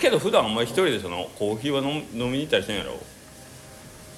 [0.00, 2.94] けど普段あんまり一人でそのコーヒーは飲飲みに行ったりしてんやろ？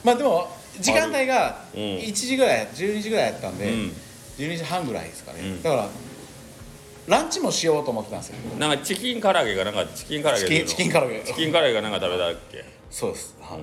[0.05, 0.49] まあでも
[0.81, 1.81] 時間帯がうん。
[1.99, 3.97] 1時ぐらい12時ぐらいやったんで、うん。
[4.39, 5.63] 12時半ぐらいですかね、うん。
[5.63, 5.89] だから
[7.07, 8.37] ランチもしようと思ってたんですよ。
[8.59, 11.21] なんかチキン唐揚げがなんかチキン唐揚げチキン唐揚げ。
[11.21, 12.65] チキン唐揚げがなんか食べたっけ？
[12.91, 13.61] そうです、はい。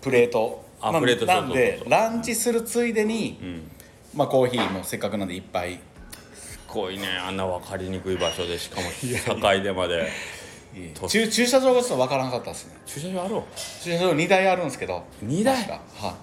[0.00, 3.70] プレートあプレートなんでランチするついでに、うん。
[4.14, 5.80] まあ、コーヒーもせっかくなんで一杯
[6.66, 7.08] ごいね。
[7.08, 10.08] あんな分かりにくい場所でしかも境出まで。
[11.08, 12.76] 駐駐車場がちょっと分からなかったですね。
[12.86, 13.42] 駐車場ある
[13.82, 15.02] 駐車場2台あるんですけど。
[15.22, 15.56] 二台？
[15.56, 15.80] 確か。
[16.06, 16.14] はい。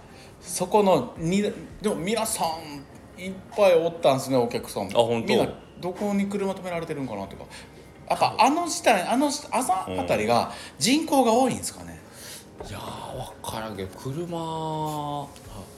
[0.42, 4.84] そこの2台でも皆さんいっぱいおったんですねお客さん。
[4.84, 5.28] あ本当。
[5.28, 7.46] みんなどこに車止められてるんかなとか。
[8.08, 11.95] やっぱあの下あのあざあたりが人口が多いんですかね、
[12.68, 14.38] いやー分からんけど車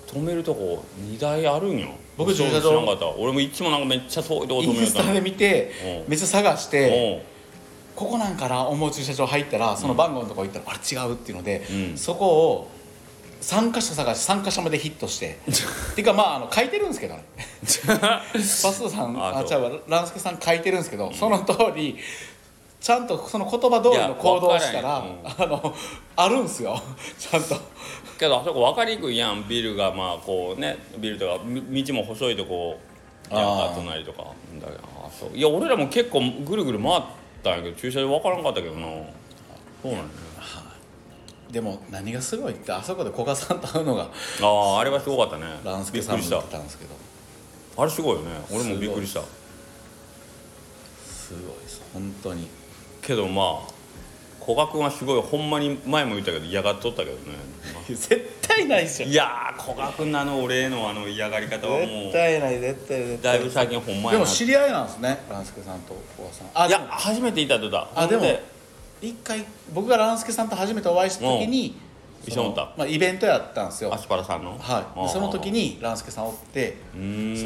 [0.08, 1.90] 止めるとこ2台あるんよ。
[2.18, 5.72] 僕駐車場知らんかった俺もいつもなんかめっちゃ遠いとこ止めるインスタで見て
[6.06, 6.10] うん。
[6.10, 7.38] めっちゃ探してうん。
[7.96, 11.98] ここなんかな思う駐車場入ったらその番号のとこ行ったら、あれ違うっていうので、うん。
[11.98, 12.72] そこを
[13.42, 15.40] 3箇所探して3箇所までヒットして。
[15.92, 17.24] っ ていうかまああの書いてるんですけどね。
[17.92, 19.44] パストさんあそう。
[19.44, 21.98] あじゃあランスケさん書いてるんですけど、その通り
[22.80, 25.76] ちゃんとその言葉通りの行動をしたらいやわかあの
[26.16, 26.80] あるんですよ。
[27.18, 27.56] ちゃんと。
[28.20, 29.48] けどあそこ分かりにくいやん。
[29.48, 32.80] ビルがまあこうねビルとかみ道も細いとこ
[33.30, 34.24] あー隣とか
[34.62, 35.38] だけどあそう。
[35.38, 37.02] いや俺らも結構ぐるぐる回っ
[37.44, 38.88] たんやけど駐車場分からんかったけどな。
[39.84, 40.28] そうなんだね
[41.52, 44.04] でも何がすごいってあそこで古賀さんと会うのが
[44.42, 45.46] あああれはすごかったね。
[45.64, 46.94] ランスびケさんもたんですけど。
[47.82, 48.32] あれすごいよね。
[48.52, 49.22] 俺もびっくりした。
[51.06, 51.82] すごいです。
[51.94, 52.48] 本当に
[53.08, 53.78] けどまあ
[54.44, 57.18] 古賀君はすごいほんまに前も言ったけど嫌がっとったけどね。
[57.88, 63.34] 絶対ないですよいやー古賀君のあの俺へのあの嫌がり方はも絶う対ない絶対絶対。
[63.38, 64.30] だいぶ最近ほんまでやな。
[64.30, 66.48] も知り合いなんですねランスケさんと古賀さん。
[66.54, 68.40] あいや初めていたとだあでも
[69.02, 71.76] 一回僕がランスケさんと初めてお会いした時に
[72.32, 73.94] そのまあ、イベントやったんですよ。
[73.94, 74.58] アスパラさんの？
[74.58, 75.08] はい。
[75.08, 76.98] でその時にランスケさんおってそ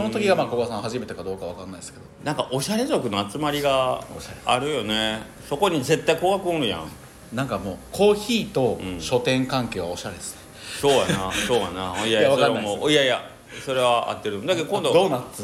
[0.04, 2.06] の時がまあ古賀さん初めてかどうかわかんないですけど。
[2.24, 4.04] なんかおしゃれ族の集まりが
[4.46, 5.22] あるよね。
[5.48, 6.90] そこに絶対古賀君おるやん。
[7.36, 9.00] なんかもうコーヒーとうん。
[9.00, 10.42] 書店関係はおしゃれですね、
[10.82, 12.06] そうやなそうやな。
[12.06, 13.32] いやいいややそれいやいや
[13.66, 14.46] それは合ってる。
[14.46, 15.44] だけど今度ドーナツ。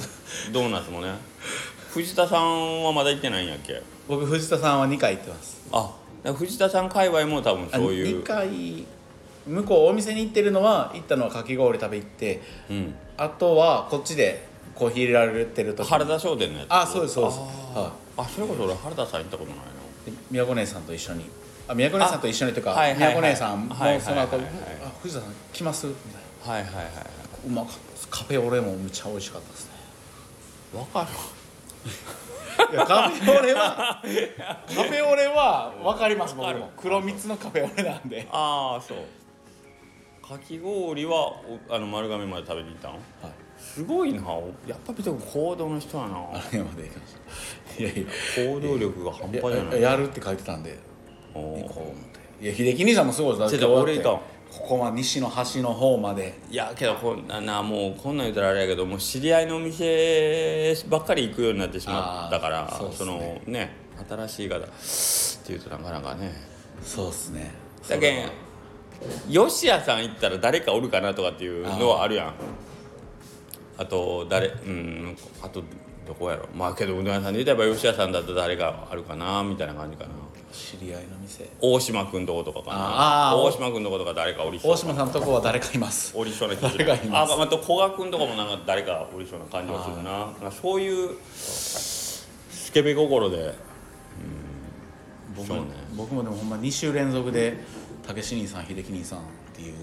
[0.51, 1.13] ドーナツもね。
[1.91, 3.81] 藤田さんはまだ行ってないんやっけ？
[4.07, 5.61] 僕藤田さんは2回行ってます。
[5.71, 5.93] あ
[6.33, 8.21] 藤田さん界隈も多分あそういう。
[8.21, 8.85] 2回
[9.47, 12.95] 向こうお店に行ってるのは行ったのはかき氷食べ行ってうん。
[13.17, 16.67] あとはこっちでコーヒー入れられてる時原田商店のやつ？
[16.69, 17.37] あそうですそうです。
[17.39, 19.59] はあそれこそ俺原田さん行ったことない
[20.05, 21.25] で宮古姉さんと一緒に。
[21.67, 22.99] あ宮古姉さんと一緒にというか、はいはいはい。
[22.99, 24.53] 宮古姉さんもはいはいその後、はいはい。
[24.85, 25.87] あ藤田さん来ます？
[25.87, 26.47] みたいな。
[26.47, 26.85] なはいはいはい。
[27.47, 27.91] うまかった。
[27.91, 29.71] ですカフェオレもめっちゃ美味しかったですね。
[30.73, 31.07] 分かる
[32.73, 36.59] いやカフェオレは カフェオレは分かります僕わかる。
[36.59, 38.97] も黒蜜のカフェオレなんで、ああそう
[40.27, 42.95] かき氷はおあの丸亀まで食べに行ったの？
[42.95, 43.01] はい、
[43.57, 44.21] すごいな。
[44.67, 46.17] やっぱりでも行動の人やな。
[46.33, 47.15] あれまで行きまし
[47.77, 48.07] たいやいや。
[48.53, 49.81] 行動力が半端じゃない。
[49.81, 50.77] ややるって書いてたんで
[51.33, 51.63] おー。
[51.63, 51.95] 行こう思っ
[52.39, 52.45] て。
[52.45, 53.57] いや秀樹兄さんもすごいです。
[53.57, 56.37] ちょっと俺行かんここは西の端の方まで。
[56.51, 63.41] いやけどこんななもうこんなん言ったらあれやけどもう知り合いのお店ばっかり行くようになってしまったからそそね。
[63.45, 63.71] のね
[64.09, 64.59] 新しい方っ
[65.45, 66.33] ていうとなかなかね。
[66.81, 67.53] そうっすね。
[67.87, 68.29] だけん
[69.29, 72.33] 吉谷さん行ったら誰かおるかなとかっていうのはあるやん。
[73.77, 75.63] あと誰うんあと
[76.07, 76.47] どこやろ。
[76.55, 80.11] まあけどうどん屋さんで言えば吉谷さんだと誰かあるかなみたいな感じかな。
[80.51, 81.47] 知り合いの店。
[81.61, 83.35] 大島君とことかかな。
[83.35, 86.17] 大島君とことか誰かおりそう大島さんのとこは誰かいます。
[86.17, 87.33] おりそうな気がす誰るがいます。
[87.33, 90.51] あまた古賀君とかもなんか誰かおりそうな感じがするな。
[90.51, 92.25] そういうス
[92.73, 93.53] ケベ心で
[95.35, 95.65] 僕そうね。
[95.95, 97.57] 僕もでもほんま2週連続で
[98.07, 99.21] 武志兄さん秀樹兄さんっ
[99.53, 99.73] ていう、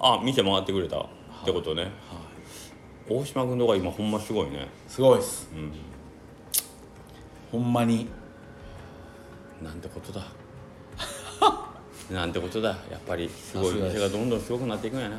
[0.00, 0.98] あ店回ってくれた。
[0.98, 1.90] ってことね、
[3.08, 4.68] 大島君とか今ほんますごいね。
[4.88, 5.48] すごいっす。
[5.54, 5.72] うん。
[7.52, 8.08] ほんまに。
[9.62, 10.26] なんてことだ。
[12.10, 12.70] なんてことだ。
[12.90, 15.16] やっぱりすごい店がどんどんすごくなっていくんやな。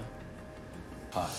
[1.11, 1.29] はい。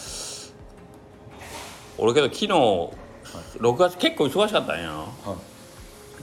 [1.98, 4.90] 俺けど昨日6月結構忙しかったんや。
[4.90, 5.06] は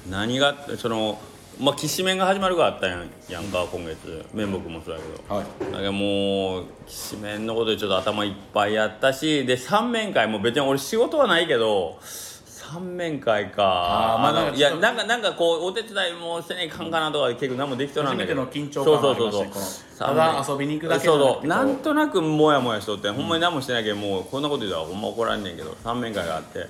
[0.08, 0.10] い。
[0.10, 1.20] 何がその
[1.60, 4.26] まあきしめんが始まるがあったやんやんか今月。
[4.34, 5.36] 面目もそうやけど。
[5.36, 5.46] はい。
[5.74, 14.16] だけどもうきしめんのことでちょっと頭いっぱいやったしで三面会も別に俺仕事はないけど三面会か。
[14.16, 18.46] あーまあのなんかいやなんかなんかこうお手伝いもせねえかんかなとかで結構何もできとらんだけど。
[18.46, 20.08] 初めての緊張感がありましたねそうそうそう。
[20.08, 26.68] ただ遊びに行くだけそうなくてそうなんとなくモヤモヤしとって、ほんまに何もしてなきゃもうこんなこと言うたらほんま怒らんねんけど三面会があって、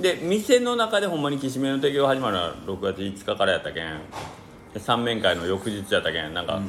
[0.00, 4.00] で店の中でほんまにきしめんの提供が始まるのは6月5日からやったけん。
[4.74, 6.34] で三面会の翌日やったけん。
[6.34, 6.60] なんか、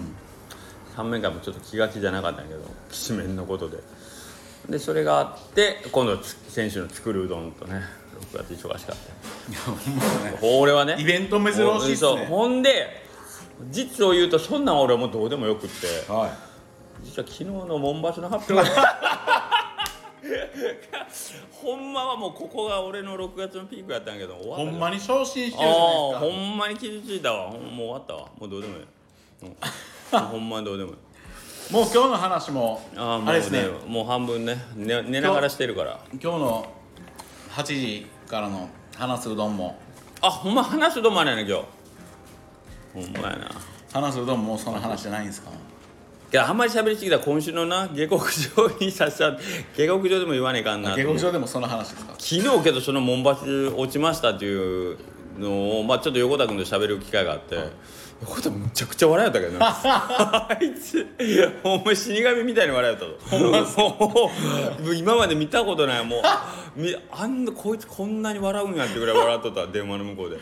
[0.95, 3.77] 三面会もちょっと気が気じゃなかったんやけどきしめんのことで。
[4.69, 7.81] でそれがあって今度つ選手の作るうどんとね
[8.33, 8.95] 6月忙しかっ
[9.55, 9.61] た。
[9.61, 10.39] ほんまね。
[10.59, 12.25] 俺はねイベント珍しいっすね。
[12.25, 13.03] ほんで
[13.69, 16.11] 実を言うとそんなん俺はもうどうでもよくって。
[16.11, 16.47] は
[17.03, 18.67] 実は昨日の門橋の発表
[21.51, 26.43] ほんまはもうここが俺の6月のピークやったんやけど終わったほんまに昇進してあるじゃないあほですか。
[26.53, 27.49] んまに傷ついたわ。
[27.51, 28.19] ほんもう終わったわ。
[28.37, 28.83] もうどうでもいい、
[29.43, 30.97] うん、 ほんまにどうでもいい。
[31.73, 33.65] もう今日の話もああれですね。
[33.87, 34.57] もう半分ね。
[34.75, 35.99] 寝寝ながらしてるから。
[36.13, 36.65] 今日の
[37.51, 39.77] 8時からの話すうどんも。
[40.21, 41.63] あほんま話すどまねやね今日。
[42.93, 43.49] ほんまやな。
[43.93, 45.51] 話すうどんももうその話じゃないんですか？
[46.35, 49.37] あんまり喋りすぎたら今週のな下克上にさせた
[49.75, 52.13] 下克上でも言わねえかんなと下克上でもその話ですか？
[52.17, 54.97] 昨日けどその門橋落ちましたっていう
[55.39, 57.55] のを、まあ、ちょっと横田君と喋る機会があって、
[58.21, 59.67] 横田むちゃくちゃ笑いやったけどな。
[60.49, 61.07] あいつ
[61.63, 64.31] ほんま死神みたいに笑いやったぞ。
[64.95, 66.21] 今まで見たことないもう
[66.75, 70.37] みあんなこいつこんなに笑うんやってぐらい笑っとった電話の向こうで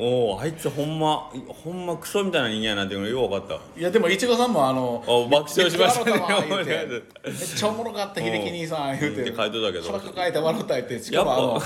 [0.00, 3.80] おおあいつほんまほんまクソみたいな人間やなっていうのよう分かった。
[3.80, 6.04] いやでもいちごさんもあのあ爆笑しました。
[6.04, 9.82] ねめっちゃ笑ったわ言うてめっちゃおもろかった秀樹兄さん言うてって書いてたけど。
[9.82, 11.62] 腹抱えて笑った言ってしかもあの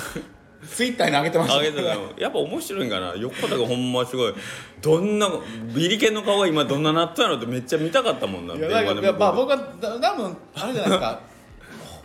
[0.66, 1.58] ツイッターに上げてました。
[1.58, 2.12] あげてたの。
[2.16, 3.14] やっぱ面白いんかな。
[3.16, 4.34] 横田がほんますごい。
[4.80, 5.28] どんな
[5.74, 11.20] ビリケンの顔が今どんななったのってめっちゃ見たかったもんないやだからいやまあ僕はだ多分あれじゃないですか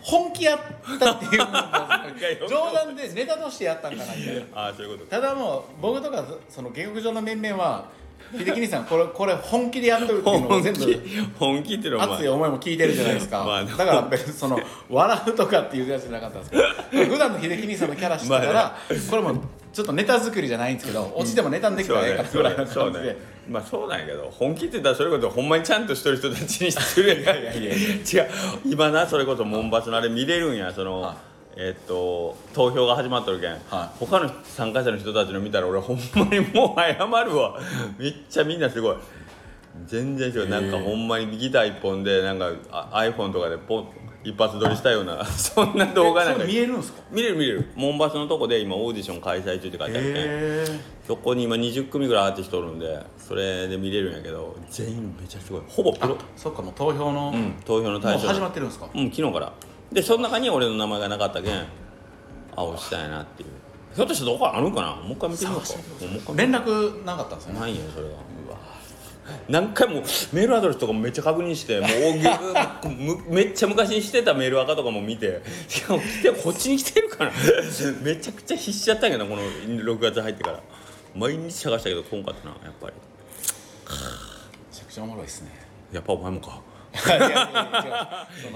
[0.08, 0.60] 本気やっ
[1.00, 4.42] たっていう冗談でネタとしてやったんかなみたいな。
[4.54, 7.90] ああそういうことただもう僕とかその下克上の面々は
[8.34, 11.02] 秀樹兄さんこれこれ本気でやっとるっていうのを本全部気
[11.38, 14.60] 本気っていうのは熱い思いも聞いてるじゃないですか、まあだから別にその
[14.90, 16.58] 笑うとかっていうやつじゃなかったんですけ
[17.06, 18.54] ど普段の秀樹兄さんのキャラしてたから、
[18.90, 23.18] まこれもちょっとネタ作りじゃないんですけど落ちてもネタにできたらええかってぐらいの感じで、
[23.50, 28.30] まあそうなんやけど本気って言ったらそれこそほんまにちゃんとしてる人たちに失礼やいやいや違う。
[28.66, 31.27] 今なそれこそ門橋のあれ見れるんやその、はい
[31.60, 33.60] えっと投票が始まっとるけん、はい。
[34.00, 36.94] 他の参加者の人たちの見たら俺ほんまにもう謝
[37.24, 37.60] るわ。
[37.98, 38.96] めっちゃみんなすごい。
[39.86, 43.88] 全然違うなんかほんまにギター一本でなんかあ iPhone とかでポン
[44.24, 46.44] 一発撮りしたような そんな動画なんか。
[46.46, 47.02] 見えるんですか？
[47.12, 47.66] 見れる見れる。
[47.76, 50.04] 門橋のとこで今オーディション開催中って書いてあるけん。
[50.04, 55.62] へそこに今20組ぐらいアーティストおるんでそれで見れるんやけど全員めちゃすごい。
[55.68, 56.18] ほぼプロ。
[56.36, 58.20] そっかもう投票の、うん投票の対象。
[58.20, 58.88] もう始まってるんですか？
[58.94, 59.54] うん昨日から
[59.92, 61.66] でその中に俺の名前がなかったけん
[62.56, 63.50] あ押したいなっていう。
[63.96, 64.96] ひょっとしてどこかあるんかな？
[64.96, 66.34] もう一回見てみようか。
[66.36, 67.60] 連絡なかったんですよね。
[67.62, 68.14] ないよそれがう
[68.52, 68.58] わ。
[69.50, 69.96] 何回も
[70.32, 71.88] メールアドレスとかもめっちゃ確認しても
[72.86, 77.32] うむ めっちゃ昔にしてたメールアカとかも見てしかも来てこっちに来てるから
[78.02, 80.62] めちゃくちゃ必死やったんやけどこの6月入ってから。
[81.16, 82.94] 毎日探したけど来んかったなやっぱり。
[82.94, 85.52] めちゃくちゃおもろいですね。
[85.92, 86.62] やっぱお前もか。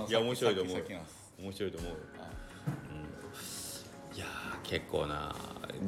[0.07, 0.83] いや面白いと思う
[1.41, 1.97] 面白いと思うよ、
[4.11, 5.35] うん、いやー結構な。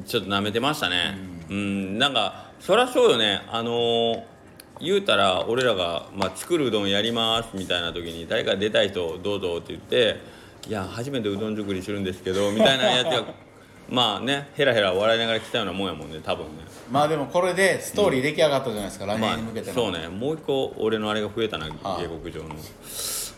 [0.08, 1.16] ちょっと舐めてましたね。
[1.50, 3.44] うん、なんかそりゃそうよね。
[3.50, 4.34] あのー
[4.82, 10.20] 言うたら俺らが、まあ、作るうどんやりますみたいな時に誰か出たい人どうぞって言って
[10.68, 13.26] いや初めてうどん作りするんですけどみたいなやつが
[13.88, 16.63] まあねヘラヘラ笑いながら来たようなもんやもんね多分ね。
[16.92, 20.08] まあでもこれでストーリー出来上がったじゃないですか、来まあ年に向けての、そうね。
[20.08, 22.56] もう一個俺のあれが増えたなあ下克上の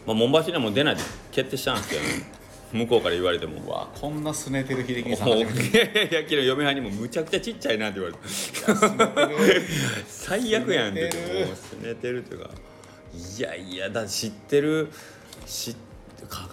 [0.06, 2.08] まあ門橋にはもう出ないって決定したんですけどね。
[2.74, 3.62] 向こうから言われても。
[3.66, 5.28] うわこんなすねてる秀樹さん。
[5.30, 8.20] もう初めていやいや嫁はんにもむちゃくちゃちっちゃいなって言われて。
[10.08, 12.50] 最悪やんってすねてるもうすねてるっていうか。
[13.38, 14.92] いやいやだって知ってる
[15.46, 15.80] 知って
[16.28, 16.50] 香川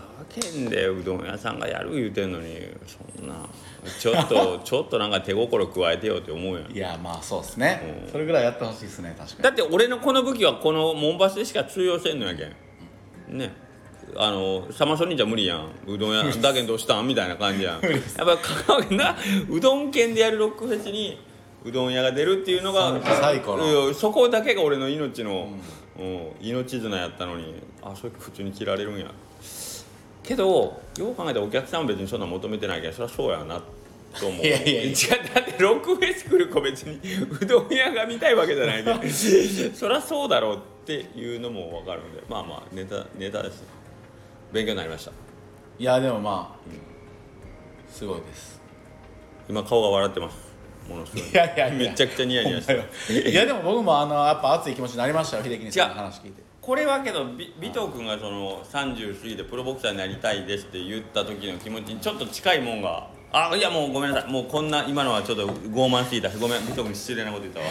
[0.53, 3.49] 県でうどん屋さんがやる言うてんのにそんな。
[3.99, 6.71] ちょっと ちょっとなんか手心加えてよって思うやん。
[6.71, 8.13] いやまあそうですね、うん。
[8.13, 9.43] それぐらいやってほしいですね確かに。
[9.43, 12.53] だって俺のこの武器はこの門橋でしか通用せんのやけん
[13.29, 13.53] ね。
[14.17, 15.69] あのサマソニじゃ無理やん。
[15.87, 17.83] うどん屋だけんどうしたんみたいな感じやん。
[17.83, 19.17] やっぱ香川県な
[19.49, 21.19] うどん県でやるロックフェスに
[21.65, 25.49] うどん屋が出るっていうのが最高そこだけが俺の命の、
[25.99, 26.33] うん。
[26.41, 29.07] 命綱やったのにあそれ普通に切られるんや。
[30.23, 33.63] けどよう考えたらお客さんは別にそんな求めてないけどそりゃそうやな
[34.19, 34.47] と思う。
[34.47, 34.83] いやいや。
[34.85, 34.93] いや
[35.35, 37.01] だってロックフェス来る子別に
[37.41, 39.11] うどん屋が見たいわけじゃないで。
[39.75, 43.63] そりゃそうだろうっていうのも分かるんでまあまあネタネタです
[44.53, 45.13] 勉強になりました。
[45.79, 48.61] いやでもまあ、すごいです。
[49.49, 50.37] 今顔が笑ってます。
[50.89, 51.31] ものすごい。
[51.31, 56.43] いやいやめちゃくちゃニヤニヤしてるいやでも僕もあのやっぱ熱い気持ちになりましたよ秀樹さんの話聞いて。
[56.61, 64.31] これはけどび尾藤君がその30過ぎてプロボクサーになりたいですって言った時の気持ちにちょっと近いもんがあいやもうごめんなさい。
[64.31, 66.29] もうこんな今のはちょっと傲慢すぎた。
[66.29, 67.67] ごめん尾藤君失礼なこと言ったわ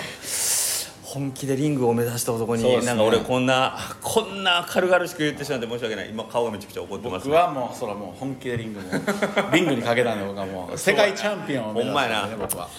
[1.13, 2.81] 本気でリングを目指した男に、ね。
[2.85, 6.09] なんか俺こんなこんな軽々しく言ってしまって申し訳ない。
[6.09, 7.27] 今顔がめちゃくちゃ怒ってます。
[7.27, 8.87] 僕はもうそらもう本気でリングも
[9.51, 10.77] リングにかけたんで僕はもう。
[10.77, 12.69] 世界チャンピオンを目指してるんで、ね、僕は。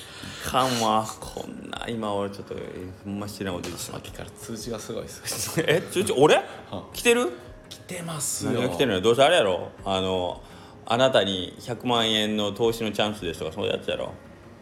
[0.47, 6.43] かんわこんな今俺ちょっとえーほんま失礼なこと言ってしまっから通知がすごいですた え通知俺、
[6.93, 7.31] 来てる？
[7.69, 8.53] 来てますよ。
[8.53, 8.95] 何が来てるの？
[8.97, 9.69] よどうせあれやろ。
[9.85, 10.41] あの
[10.87, 14.15] あなたに100万円の投資のチャンスですとかそういうやつやろ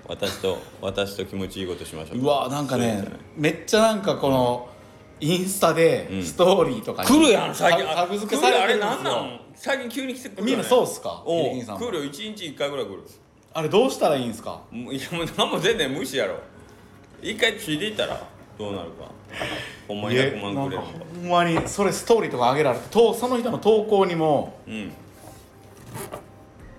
[0.07, 2.18] 私と私と気持ちいいことしましょう。
[2.18, 3.05] うわなんかね
[3.36, 4.68] めっちゃなんかこの
[5.20, 6.24] インスタでん。
[6.24, 7.84] ストーリーとかに来るやん最近。
[7.86, 8.88] タタグ付けされてるんですよ。
[8.88, 9.40] 来るあれなんなん？
[9.55, 11.22] 最近急に来てくるみんなそうっすか？
[11.26, 11.42] おう。
[11.42, 11.86] ヒデキンさんも。
[11.86, 13.03] 来るよ1日1回ぐらい来る。
[13.53, 14.62] あれどうしたらいいんですか？
[14.70, 16.40] もういやもう何も全然無視やろ。
[17.22, 18.22] 一回ついていったら
[18.59, 19.11] どうなるか。
[19.86, 24.59] ほんまに100万くれるのかほんまにそれストーリーとか上げられてとその人の投稿にも。
[24.66, 24.92] うん。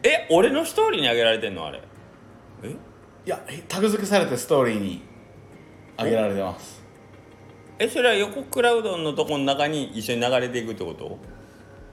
[0.03, 1.67] え俺のストーリーにあげられてんの？
[1.67, 1.78] あれ。
[1.78, 1.82] え
[3.26, 5.01] いやタグ付けされてストーリーに
[5.97, 6.82] 上げられてます。
[7.78, 11.17] えそれは横クラウドのとこの中に一緒に流れていくってこと？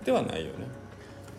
[0.05, 0.67] ではないよね。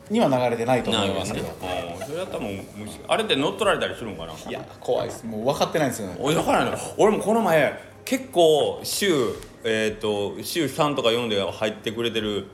[0.10, 1.48] には流れてないと思ないいますけど。
[1.48, 2.24] うんそれだ。
[2.24, 3.00] ったらもう無視。
[3.08, 4.34] あれって乗っ取られたりするんかな？
[4.34, 5.26] いや怖いです。
[5.26, 6.18] もう分かってないんですよね。
[6.20, 9.12] 俺だからね俺もこの前結構週
[9.64, 12.46] えっ、と週3とか4で入ってくれてる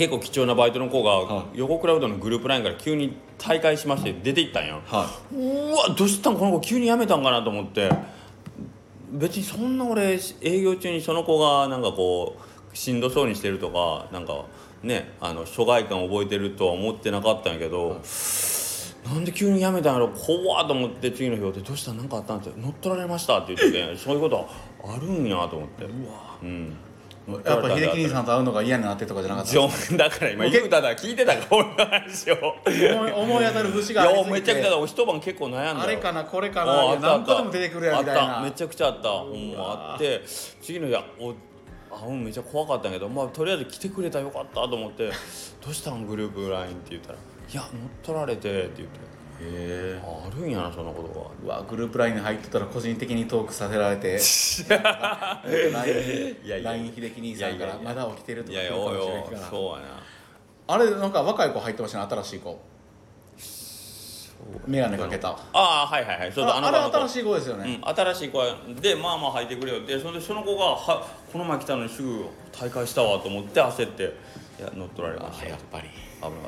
[0.00, 6.38] 結構貴重なバイトの子が、は横クラウドのグループラインから急に大会しまして出て行ったんやはうわどうしたん？
[6.38, 7.90] この子急に辞めたんかなと思って。
[9.12, 12.38] 別にそんな俺営業中にその子がなんかこ
[12.72, 14.46] うしんどそうにしてるとかなんか
[14.82, 18.00] ねあの疎外感覚えてるとは思ってなかったんやけど、
[19.04, 20.08] なんで急に辞めたんやろ？
[20.08, 21.92] 怖っと思って次の日で「どうした？
[21.92, 24.48] 何かあったん?」って「乗っ取られました」って言っててそういうこと
[24.82, 25.84] あるんやと思って。
[25.84, 26.38] うわ。
[26.42, 26.68] うん。
[26.68, 26.89] い
[27.44, 29.50] やっぱ秀樹兄さんと会うのが嫌になってとかじゃなかった？
[29.50, 32.54] ジョンだから今言うただ聞いてたか俺の話を。
[33.22, 35.80] 思い当たる節いがありすぎてやめちゃくちゃ一晩結構悩んだよ。
[35.82, 37.00] あれかなこれかあなあった。
[37.08, 38.32] 何個でも出てくるやんみたいあった。
[38.38, 39.08] なめちゃくちゃあった。
[39.08, 40.22] ほんまあって。
[40.62, 41.34] 次の日あお
[41.92, 45.08] あうんめっちゃ怖かったんやけどまあとりあえず来てくれたらよかったと思って
[45.60, 47.18] 「どうしたんグループ LINE」って言ったら
[47.52, 47.70] 「いや乗っ
[48.00, 49.02] 取られて」って言ってへ
[49.42, 51.08] えあるんやなそんなこと
[51.48, 54.08] がうわグループ LINE に入ってたら個人的にトークさせられて。
[54.08, 54.12] い
[56.48, 57.66] やいや LINE 秀樹兄さんかいやいやいや。
[57.66, 59.38] らまだ起きてるといかやいやおいおいもしれんから。
[59.50, 60.02] そうやな。
[60.66, 62.60] あれなんか若い子入ってましたね新しい子。
[64.66, 65.30] 眼鏡かけた。
[65.30, 66.32] ああはいはいはい。
[66.32, 68.42] そうそうああれ新しい子ですよね、うん、新しい子
[68.80, 69.98] でまあまあ履いてくれよって。
[69.98, 74.14] それでその子がはこの前来たのにすぐ大会したわと思って焦って。
[74.58, 75.48] いや乗っ取られました。
[75.48, 75.88] やっぱり。
[75.88, 76.40] 危なかっ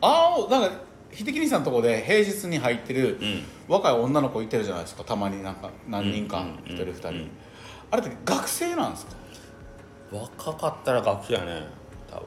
[0.00, 3.42] ああなんか秀樹兄さんのとこで平日に入ってるうん。
[3.66, 5.04] 若い女の子いてるじゃないですか。
[5.04, 7.30] たまになんか何人かうん一人二人、うん
[7.90, 9.12] あれって学生なんですか？
[10.10, 11.66] た若かったら学生やね。
[12.10, 12.26] 多分。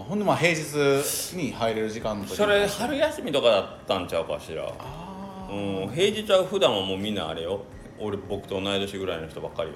[0.00, 2.36] あほんでまあ平日に入れる時間の時に。
[2.36, 4.72] それ春休みとかだったんちゃうかしら。
[4.78, 5.54] あう
[5.86, 5.88] ん。
[5.92, 7.62] 平日は普段はもうみんなあれよ。
[7.98, 9.74] 俺僕と同い年ぐらいの人ばっかりよ。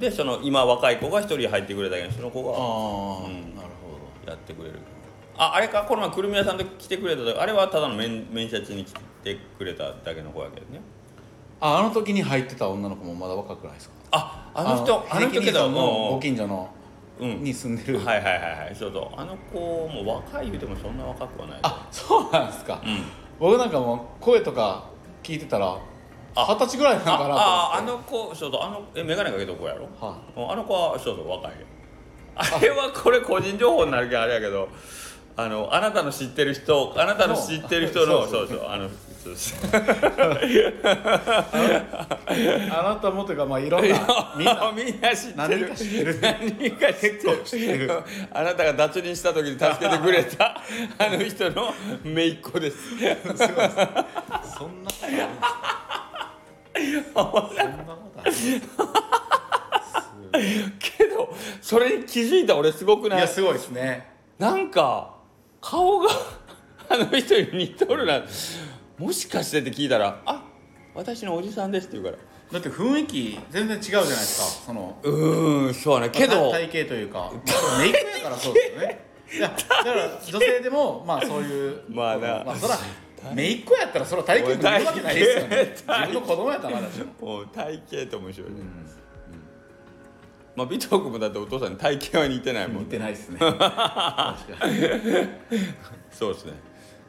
[0.00, 3.28] でその今若い子が一人入ってくれたけどその子あが。
[3.28, 3.54] あ、うん。
[3.54, 3.68] なる
[4.24, 4.78] ほやってくれる
[5.38, 10.80] ああれかこの前くるみ屋さんと来てくれた時あれはただの面面接に来てくれただけの子やけどね。
[11.60, 13.94] どああの時に入ってた女の子もまだ若くないですか？
[14.12, 16.68] ああの人あの人けどもご近所の
[17.18, 18.74] うんに住んでる、はいはいはいはい。
[18.74, 19.20] そうそう。
[19.20, 21.58] あの子も若い言うてもそんな若くはない。
[21.62, 23.02] あそうなんですか、うん。
[23.38, 24.84] 僕なんかもう声とか
[25.22, 25.78] 聞いてたら
[26.34, 28.62] あ二十歳ぐらいなんかなあああの子そうそう。
[28.62, 29.88] あのえ眼鏡かけとこやろ？
[29.98, 31.50] はうんあの子はそうそう若い。
[31.52, 31.56] よ
[32.34, 34.68] あれはこれ個人情報になるけどあれやけど
[35.38, 38.44] あのあなたの知ってる人あなたの知ってる人のそそう。
[38.44, 38.88] うそうあの
[42.70, 44.72] あなたもというかまあいろんなみんな。
[44.72, 45.54] みんな知って
[46.04, 46.20] る。
[46.20, 47.14] 何人か知っ
[47.60, 47.90] てる。
[48.32, 50.62] あなたが脱輪した時に助けてくれた
[50.98, 51.74] あの人の
[52.04, 52.76] 姪っ子です。
[54.56, 54.90] そんな
[60.78, 63.20] けどそれに気づいた俺すごくいない？
[63.20, 64.08] やすごいですね。
[64.38, 65.15] なんか
[65.68, 66.08] 顔が
[66.88, 68.22] あの人に似とるな。
[68.98, 70.44] もしかしてって聞いたら「あ
[70.94, 72.16] 私のおじさんです」って言うから。
[72.52, 74.66] だって雰囲気全然違うじゃないですか。
[74.66, 77.32] そのうーんそうねけど体型というか。
[77.80, 79.06] メイクやからそうですよね。
[79.32, 82.44] いやだから女性でもまあそういうまあな。
[82.44, 82.78] まあそら
[83.34, 85.74] めいっ子やったらそら体型もいるわけないですよね。
[85.74, 87.28] 自分の子供やったらまだしも。
[87.28, 88.56] もう体型と面白いね、
[90.56, 93.38] まあ尾藤君もだってお父さんに体型は似てないもん似てないですね。
[96.10, 96.54] そうですね。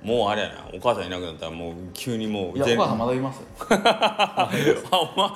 [0.03, 0.69] もうあれやな。
[0.73, 3.41] お母さんいなくなったらもう急にもういやお母さんまだいます
[3.71, 4.49] あ
[4.91, 5.33] ほんま。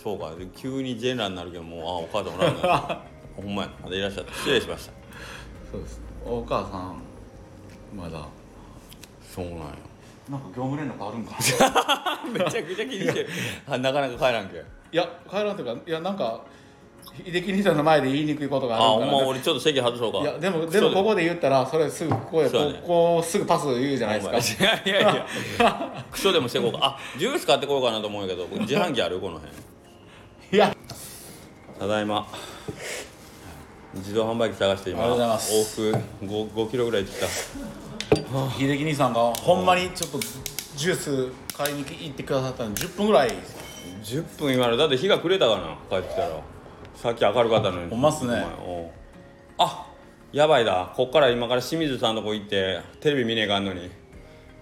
[0.00, 0.32] そうか。
[0.56, 3.00] 急に全裸になるけどもうあお母さんおらんな。
[3.36, 4.32] ほんまやまだいらっしゃった。
[4.32, 4.92] 失礼しました。
[5.72, 6.00] そうです。
[6.24, 7.02] お母さん
[7.94, 8.26] まだ。
[9.28, 9.90] そうなんや。
[10.30, 11.34] なんか業務連絡あるんか
[12.32, 13.28] めちゃくちゃ気にしてる
[13.66, 14.58] あなかなか帰らんけ
[14.92, 16.44] いや帰らんというかいやなんか
[17.16, 20.18] 秀樹兄さんの前で言いにくいことがあほんま俺ちょっと席外そうか。
[20.18, 20.80] いやでもで。
[20.80, 22.82] もここで言ったらそれすぐここでうだね。
[22.86, 24.64] こうすぐパス言うじゃないですか。
[24.64, 29.52] いやいやいやクソでもしてこうかあジュース買ってこようかなと思うんやけど自販機あるこの辺
[30.52, 30.74] いや
[31.78, 32.26] ただいま
[33.94, 40.18] 自動販売機探して今ありがとうございます往復 5, 5キロぐらい行ってきた秀樹兄さんがほんまにちょっと
[40.76, 43.32] ジュース買いに行ってくださったの10分ぐらい
[44.02, 46.28] 10分今のだって日が暮れたかな帰ってきたら
[47.02, 47.90] さっき明るかったのに。
[47.90, 48.30] ほんまっすね。
[48.32, 48.90] お前おう。
[49.58, 49.86] あ
[50.32, 50.92] やばいだ。
[50.94, 53.90] こっから今から清水さんのとこ行ってテレビ見ねえかんのに。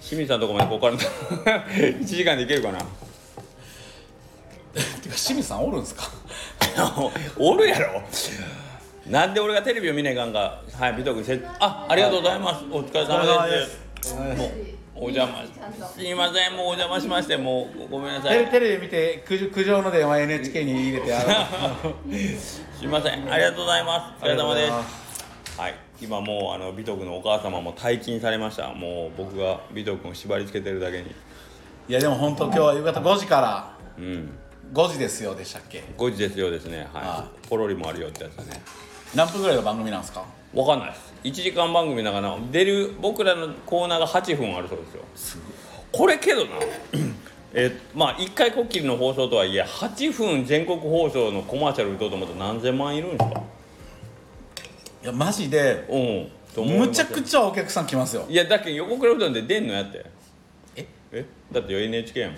[0.01, 0.86] 清水さんのとこまでこっか
[1.51, 2.78] ら 1時間で行けるかな。
[2.78, 2.84] て
[4.80, 6.05] か清水さんおるんすか？
[7.39, 8.03] おるやろ。
[9.07, 10.61] なんで俺がテレビを見ねえかんか。
[10.78, 12.64] はい美徳せあありがとうございます。
[12.70, 14.14] お疲れ様です。
[14.14, 14.36] もう
[15.01, 15.44] お邪魔。
[15.86, 18.51] すいませんもうお邪魔しましてもうごめんなさい。
[18.51, 21.12] テレビ見て苦苦情の電話 NHK に入れて
[22.36, 24.24] すいませんありがとうございます。
[24.24, 24.72] お疲れ様です。
[25.59, 25.74] はい。
[26.01, 28.72] 今もうあの美徳のお母様も退勤されました。
[28.74, 31.14] もう僕が美徳を縛り付けてるだけに。
[31.88, 34.30] いやでも本当今日は夕方5時からうん。
[34.72, 36.86] 5時ですよでしたっけ？5時ですよですね。
[36.92, 38.61] はい、はポロリもあるよってやつだね。
[39.14, 40.22] 何分ぐらいの番組なんですか？
[40.55, 45.43] わかんないです1時間番組だから出る僕らのコーナーが8分あるそうですよ。
[45.91, 46.53] これけどな。
[47.55, 53.43] えまあ1回こっきりの放送とはいえ8分全国放送のコマーシャル打とうと思ったら何千万いるんですか？
[55.03, 56.31] いやマジでうん。
[56.66, 58.27] むちゃくちゃお客さん来ますよ。
[58.29, 60.05] いやだけど横倉うどんで出んのやって。
[60.77, 60.87] え？
[61.12, 61.25] え？
[61.53, 62.37] だって NHK やもん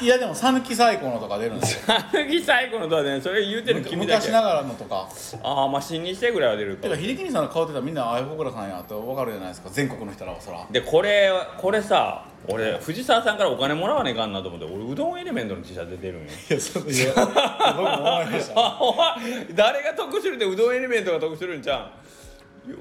[0.00, 1.96] いやでも讃岐最高のとか出るんですよ。
[2.12, 4.20] 讃岐最後のとはねそれ言うてる君だけ。
[4.26, 5.08] 昔ながらのとか。
[5.42, 10.66] ああまあ新にしてぐらいは出るかてか秀樹兄さんの顔ってたらみんなああ横倉さんやって分かるじゃないですか全国の人らはそら。
[10.70, 16.26] でこれこれさ俺藤沢さんからお金もらわねえかんなと思って俺うどんエレメントの T シャツ出てるんよ。
[16.50, 18.60] いやそういや僕も思いました。
[18.60, 21.90] あ お前誰が得するってうどんエレメントが得するんじゃん？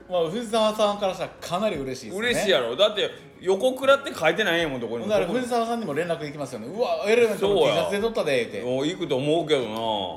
[0.10, 2.28] まあ藤沢さんからしたらかなり嬉しいですね。
[2.30, 2.76] 嬉しいやろ。
[2.76, 3.10] だって
[3.42, 5.10] 横倉って書いてないもんどこにも。
[5.10, 6.68] だから藤沢さんにも連絡いきますよね。
[6.68, 7.74] うわエレメントの T や。
[7.74, 8.62] シャツで撮ったでって。
[8.62, 9.68] もう行くと思うけどな。
[9.70, 9.74] う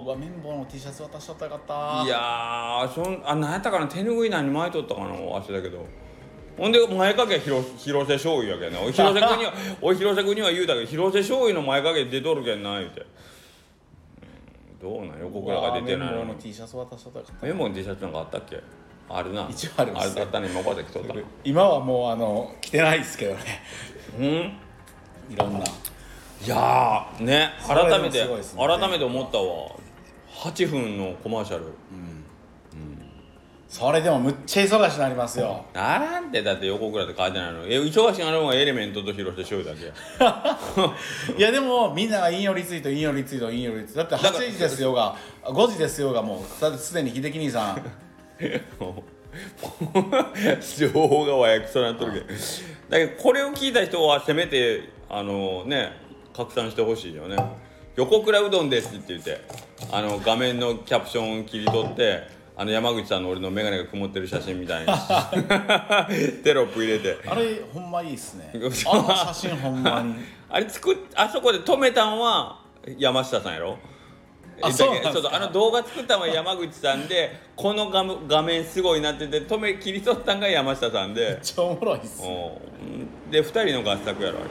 [0.09, 2.05] わ綿棒の T シャツ渡しとったらよかった。
[2.05, 3.87] いやーそんあ何やったかな。
[3.87, 5.85] 手拭い何巻いとったかな忘れたけど。
[6.57, 8.81] ほんで前掛け広広瀬醤油やけんな。
[8.81, 9.53] おい広瀬君には
[9.83, 13.07] おい広瀬君には言うたけど広瀬醤油の前掛け出とるけんな言うて、うん
[14.79, 17.47] どうなん横倉が出てないの綿棒の T シャツ渡しとったらよかった。
[17.47, 18.61] メモの T シャツなんかあったっけ？
[19.09, 19.47] あるな。
[19.51, 20.11] 一応あります。
[20.11, 21.15] あれだったね今まで着とった。
[21.45, 23.41] 今はもうあの着てないですけどね。
[24.19, 24.27] うん？
[24.27, 25.59] いろんな。
[25.61, 28.29] いやーね改めて、ね。
[28.57, 29.71] 改めて思ったわ。
[30.45, 31.65] 8分のコマーシャル。
[33.69, 35.65] それでもむっちゃ忙しになりますよ。
[35.75, 37.67] ならんてだって横倉って書いてないの？
[37.67, 39.81] え忙しいなるのがエレメントと広瀬醤油だ
[41.27, 44.11] け いやでもみんなが引用リツイート引用リツイート引用リツイート。
[44.11, 47.83] だってだから8時ですよが5時ですよがもうすでに秀樹兄さん
[50.79, 52.27] 情報がわやくそなっとるけど。
[52.89, 55.93] だけどこれを聞いた人はせめてあのね
[56.35, 57.37] 拡散してほしいよね
[57.97, 59.41] 「横倉うどんです」って言って
[59.91, 64.87] あの画面のキャプションを切り取ってあの山口さんの俺の眼鏡が曇ってる写真みたいに。
[66.43, 67.19] テロップ入れて。
[67.27, 68.51] あれほんまいいっすね。
[68.91, 70.15] あの写真ほんまに。
[70.49, 72.61] あれ作っあそこで止めたんは
[72.99, 73.77] 山下さんやろ
[74.63, 75.13] あえそうなんですか？
[75.13, 81.29] だけどそうそうあの動画作ったのは山口さんでこの画面画面すごいなってて止め切り取ったんが山下さんで。
[81.31, 82.59] めっちゃおもろいっすお
[83.29, 83.33] う。
[83.33, 84.39] で2人の合作やろ。
[84.39, 84.49] あれ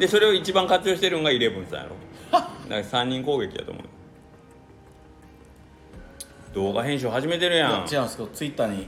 [0.00, 1.90] でそれを一番活用してるのがイレブンさんやろ。
[2.32, 3.84] だから3人攻撃やと思う。
[6.54, 7.70] 動画編集始めてるやん。
[7.70, 8.86] いや違うんですけどツイッターに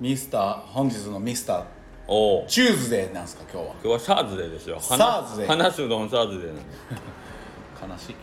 [0.00, 1.64] ミスター本日のミスター
[2.06, 2.46] おう。
[2.48, 3.74] チューズデーなんですか今日は。
[3.74, 4.78] 今日はサーズデーですよ。
[4.80, 5.46] サーズデー。
[5.46, 6.62] 話すうどんサーズデーなんで。
[7.94, 8.16] 悲しい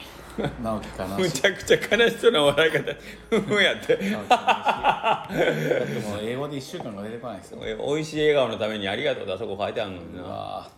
[0.64, 1.22] 直樹悲しい。
[1.22, 2.96] むちゃくちゃ悲しそうな笑い方。
[3.30, 3.96] ふふやって。
[3.96, 4.28] 直樹悲しい。
[4.28, 7.60] だってもう英語で1週間が出てこないですよ。
[7.64, 10.70] え美味しい笑顔のためにありがとうってあそこ書いてあるのにな。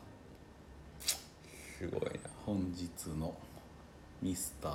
[1.80, 2.10] すごいな。
[2.46, 3.34] 本日の
[4.22, 4.74] ミスター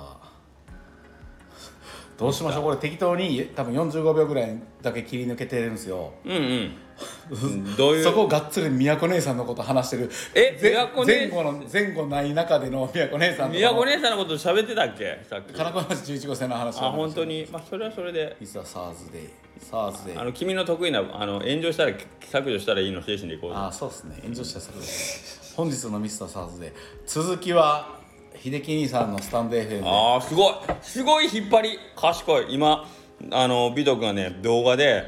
[2.17, 2.63] どうしましょう？
[2.63, 6.13] これ適当に多分45秒ぐらいだけ切り抜けてるんですよ。
[6.25, 7.75] うんうん。
[7.77, 8.03] どういう？
[8.03, 10.11] そこをがっつり宮古姉さんのこと話してる。
[10.35, 11.27] えぜ宮古姉？
[11.27, 13.53] 前後の前後ない中での宮古姉さんと。
[13.55, 15.23] 宮古姉さんのこと喋ってたっけ？
[15.29, 15.53] さっき。
[15.53, 17.47] 金子町11号線の話あ本当に？
[17.49, 18.35] まあそれはそれで。
[18.41, 19.29] いつはサーズデー
[19.61, 24.19] サーズデーあの君の得意なあの炎上したら削除したらいいの精神でいこうあそうですね。
[24.23, 26.73] 炎上した作品本日のミスターサーズデー
[27.05, 27.98] 続きは
[28.41, 30.53] 秀樹兄さんのスタンド FM であーすごい。
[30.81, 31.79] すごい引っ張り。
[31.95, 32.45] 賢い。
[32.53, 32.87] 今
[33.31, 35.03] あの美徳がね動画で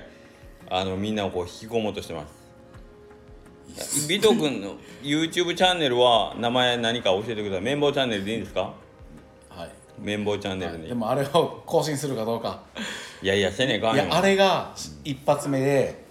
[0.70, 4.08] あのみんなをこう引き込もうとしてます。
[4.10, 7.62] 美徳の YouTube チャンネルは名前何か教えてください。
[7.62, 8.74] 綿棒チャンネルでいいんですか？
[9.50, 9.70] はい。
[10.00, 12.62] 綿棒チャンネルに、でもあれを更新するかどうか。
[13.24, 13.94] いやいやせねえか。
[13.94, 14.74] んよいやあれが
[15.06, 16.04] 一発目で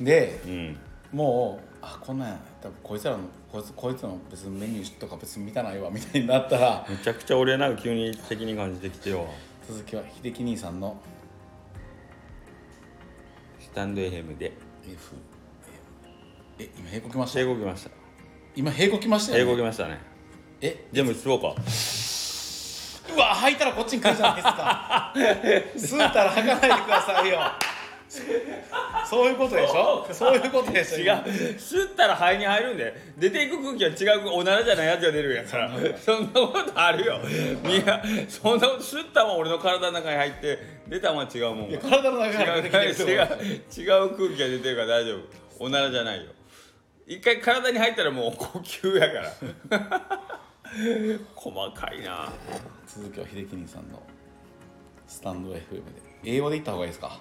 [0.00, 0.78] でうん。
[1.12, 3.18] もうあこんなんや多分こいつらの
[3.52, 9.26] こいつこいつの別にメニューとか別に見たないわみたいになったらめちゃくちゃ俺なんか急に責任感じてきてよ。
[9.68, 10.96] 続きは秀樹兄さんの
[13.58, 14.52] スタンド FM で。
[14.86, 15.14] F
[16.58, 17.40] え今平行きました？
[17.40, 17.90] 英語来ました。
[18.54, 19.98] 今平行きました英よ、ね、語来ましたね。
[20.60, 20.86] え？
[20.92, 21.54] 全部吸おうか。
[23.12, 25.12] うわ吐いたらこっちに来るじゃないですか。
[25.76, 27.40] 吸うたら吐かないでくださいよ
[29.08, 30.06] そういうことでしょ？
[30.12, 30.98] そういうことでしょ？
[30.98, 31.12] 違う。
[31.56, 37.20] 吸ったら肺に入るんで出ていく空気は違うおならじゃないやつが出るんやからそんなことあるよ。
[37.64, 40.58] みんなそんなこと吸ったもん俺の体の中に入って
[40.88, 41.70] 出たもんは違うもん。
[41.70, 42.10] いや体違
[42.60, 42.62] う。
[42.64, 43.22] 違う。
[43.78, 45.20] 違う空気が出てるから大丈夫。
[45.64, 46.32] おならじゃないよ。
[47.06, 49.32] 一回体に入ったらもう呼吸やから。
[51.34, 52.28] 細かいな。
[52.86, 54.02] 続きは秀樹兄さんの
[55.06, 55.60] スタンド FM で。
[56.24, 57.18] 英語で言った方がいいですか？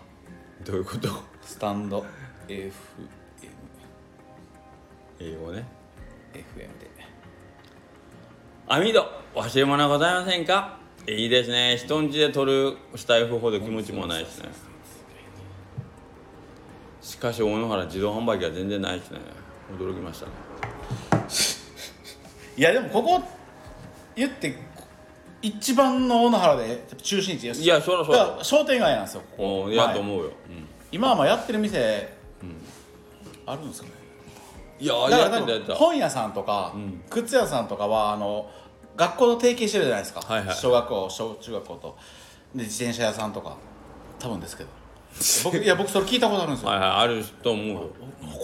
[0.65, 1.09] どういうこと？
[1.41, 2.05] スタンド。
[2.47, 2.71] FM
[5.19, 5.65] 英語ね。
[6.33, 6.89] FM で。
[8.67, 9.05] 網戸
[9.35, 10.77] 忘れ物はございませんか？
[11.07, 11.77] いいですね。
[11.77, 14.49] 人ん家で撮るスタイフほど気持ちもないですね。
[17.01, 19.19] しかし大野原自動販売機は全然ないですね。
[19.75, 20.31] 驚きましたね。
[22.57, 23.23] いやでもここ
[24.15, 24.55] 言って
[25.41, 27.61] 一番の大野原で中心地です。
[27.61, 28.17] いやそらそだ。
[28.17, 29.61] からら商店街なんですよここ。
[29.63, 29.93] おいやはい。
[29.93, 30.31] と思うよ、
[30.91, 32.13] 今はまあやってる店、
[33.45, 33.93] あるんですかね。
[34.79, 37.01] いやだから多やってたやってた分本屋さんとか、ん。
[37.09, 38.49] 靴屋さんとかはあの
[38.95, 40.55] 学校と提携してるじゃないですか、はいはい。
[40.55, 41.97] 小学校小中学校と。
[42.55, 43.55] で自転車屋さんとか
[44.17, 44.69] 多分ですけど。
[45.43, 47.89] 僕いや僕それ聞いたことあるんですよ、 はいはいあると思うよ。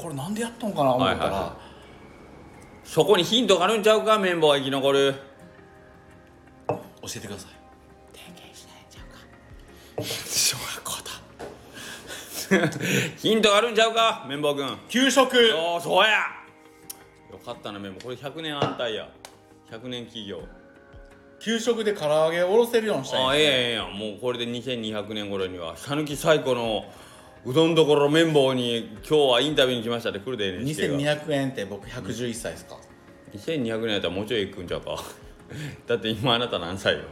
[0.02, 1.56] これなんでやったのかな思ったら、はいはいは
[2.84, 5.16] そこにヒントがあるんちゃうか綿棒が生き残る
[7.08, 7.52] 教えてください。
[8.14, 10.08] 提携しないんちゃうか。
[10.28, 11.12] 小学校だ。
[13.18, 14.26] ヒントがあるんちゃうか？
[14.28, 14.78] 綿棒くん。
[14.90, 15.54] 給食。
[15.56, 16.20] おおそうや。
[17.32, 18.00] よかったな綿棒。
[18.02, 19.10] これ100年安泰や。
[19.72, 20.42] 100年企業。
[21.40, 23.20] 給食で唐揚げをおろせるようにしたい。
[23.20, 26.86] んですああええええやんもうこれで2200年頃には讃岐最古の
[27.46, 30.98] うどんどころ綿棒に今日はインタビューに来ましたって来るで NHK が。
[30.98, 32.78] 2200円って僕111歳ですか、
[33.36, 35.04] 2200年やったらもうちょいいくんちゃうか
[35.88, 37.04] だって今あなた何歳よ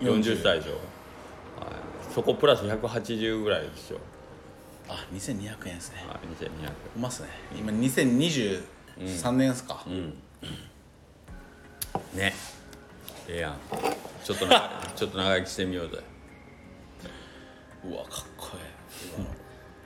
[0.00, 3.98] ？40 40歳でしょ、はい、そこプラス180ぐらいですよ、
[4.88, 6.04] あ2200円ですね。
[6.08, 6.48] はい、2200
[6.96, 7.28] うますね。
[7.56, 9.82] 今2023年ですか、
[12.14, 12.34] ね。
[13.28, 13.58] ええやん。
[14.24, 16.02] ちょっとな ちょっと長生きしてみようぜ。
[17.84, 19.26] うわかっこいい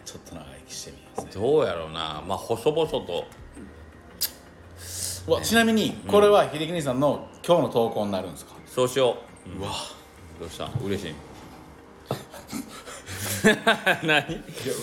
[0.04, 2.22] ちょっと長生きしてみますねどうやろうな。
[2.26, 3.26] まあ細々と
[5.26, 9.16] うわちなみにこれは秀樹兄さんの今日の投稿になるんですか、そうしよ
[9.56, 9.58] う。
[9.60, 9.70] うわ。
[10.38, 10.70] どうした？
[10.84, 11.14] 嬉しい。
[14.06, 14.06] 何？
[14.06, 14.18] いや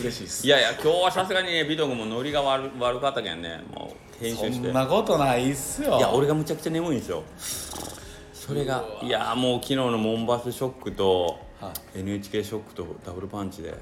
[0.01, 0.45] 嬉しいです。
[0.47, 3.61] いやいや今日はさすがにねビト君もノリが悪悪かったけんね。
[3.73, 4.69] もう編そ集して。
[4.69, 5.97] んなことないっすよ。
[5.97, 7.23] いや俺がむちゃくちゃ眠いんですよ。
[8.33, 8.83] それが。
[9.01, 13.73] いやもう昨日のモンバスショックとは NHK ショックとダブルパンチで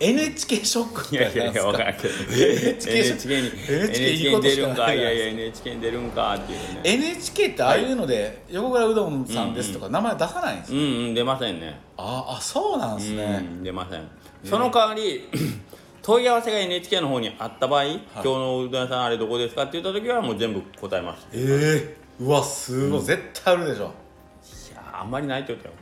[0.00, 1.16] NHK ショック。
[1.16, 3.50] いやいやいや分からんけど NHK NHK に。
[3.68, 6.80] NHK に出るんかいいやいや NHK に出るんかっていうね。
[6.84, 10.84] NHK ってああいうので、横倉うどんさんですとか名前出さないんですか、うん。
[10.84, 11.60] うん出ません。
[11.60, 14.02] ねああそうなんですね、うん出ません
[14.44, 15.28] その代わり
[16.02, 21.26] 問い合わせが NHK の方にあった場合、今日のうどん屋さんあれどこですかって言った時はもう全部答えます。
[21.32, 23.84] ええうわすごい、絶対あるでしょ。
[23.84, 25.74] いやあんまりないって言ったよ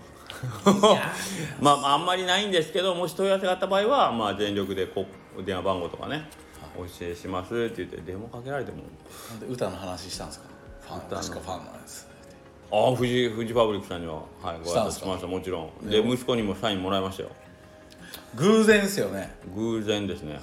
[1.60, 5.06] まあまああんまりないんですけどもし問い合わせがあった場合はまあ全力でこ
[5.38, 6.28] う電話番号とかね
[6.76, 8.78] お教えしますって言って電話かけられても。
[9.30, 10.46] なんで歌の話したんですか？
[10.80, 12.08] ファン確かファンなんです
[12.72, 14.14] ああ富士富士ファブリックさんには。
[14.14, 14.24] はい
[14.64, 15.88] ご挨拶しましたもちろん。
[15.88, 17.28] で息子にもサインもらいましたよ。
[18.34, 19.34] 偶然ですよね。
[19.54, 20.42] 偶然ですねはい。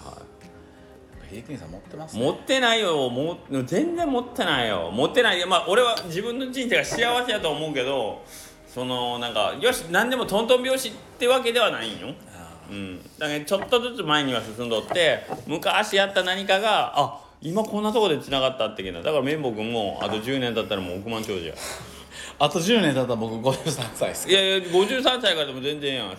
[1.30, 2.24] 平均さん持ってますね。
[2.24, 3.10] 持ってないよ。
[3.10, 4.92] もう全然持ってないよ。
[4.92, 5.46] 持ってない。
[5.48, 8.24] まあ俺は自分の人生が幸せやと思うけど
[8.74, 12.14] そのなんかよし何でもトントン拍子ってわけではないんよ。
[12.70, 13.00] うん。
[13.18, 21.54] だからちょっとずつ前には進んどって昔やった何かがあ今こんなとこで繋がったってけなだから綿棒君もあと10年経ったらもう億万長者や。
[22.38, 26.18] あと10年経ったら僕53歳ですいやいや53歳からでも全然やん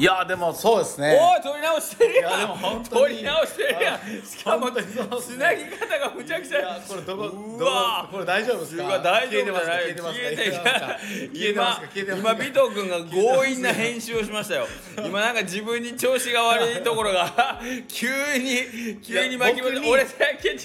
[0.00, 1.18] いやでもそうですね。
[1.20, 2.30] おい取り直してるやん。
[2.30, 4.26] いやでも本当に取り直してるやん。
[4.26, 6.58] しかもつなぎ方がむちゃくちゃ。
[6.60, 8.98] いやこれどこうどわここれ大丈夫ですか？
[9.00, 9.72] 大丈夫消えてますか？
[9.72, 10.98] 消えてますか？
[11.34, 14.66] 消えてます今今尾藤君が強引な編集をしましたよ。
[15.04, 20.10] 今なんか自分に調子が悪いところが 急に急に巻き戻俺だ
[20.42, 20.58] け違う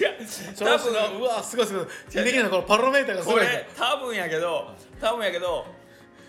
[0.58, 1.86] 多分うわすごいすごい。
[2.10, 3.44] 秀樹のこのパロメーターがすこごい。
[3.44, 5.66] れ多分やけど多分やけど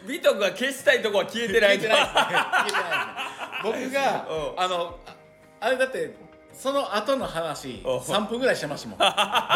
[0.06, 4.62] 尾藤君が消したいとこは消えてない消えてないですね消えてないですね僕がうん。
[4.62, 5.16] あのあ
[5.60, 6.16] あれだって
[6.54, 7.98] その後の話うん。
[8.00, 9.00] 3分ぐらいしてましたもん。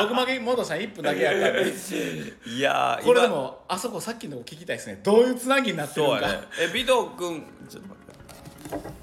[0.09, 1.71] 僕負け戻したの1分だけやったんで。
[2.55, 4.99] いやーこれで今もあそこさっきの聞きたいですね。
[5.03, 6.39] どういうつなぎになってるそうやね。
[6.59, 6.83] え尾藤
[7.17, 8.01] 君ちょっと待って。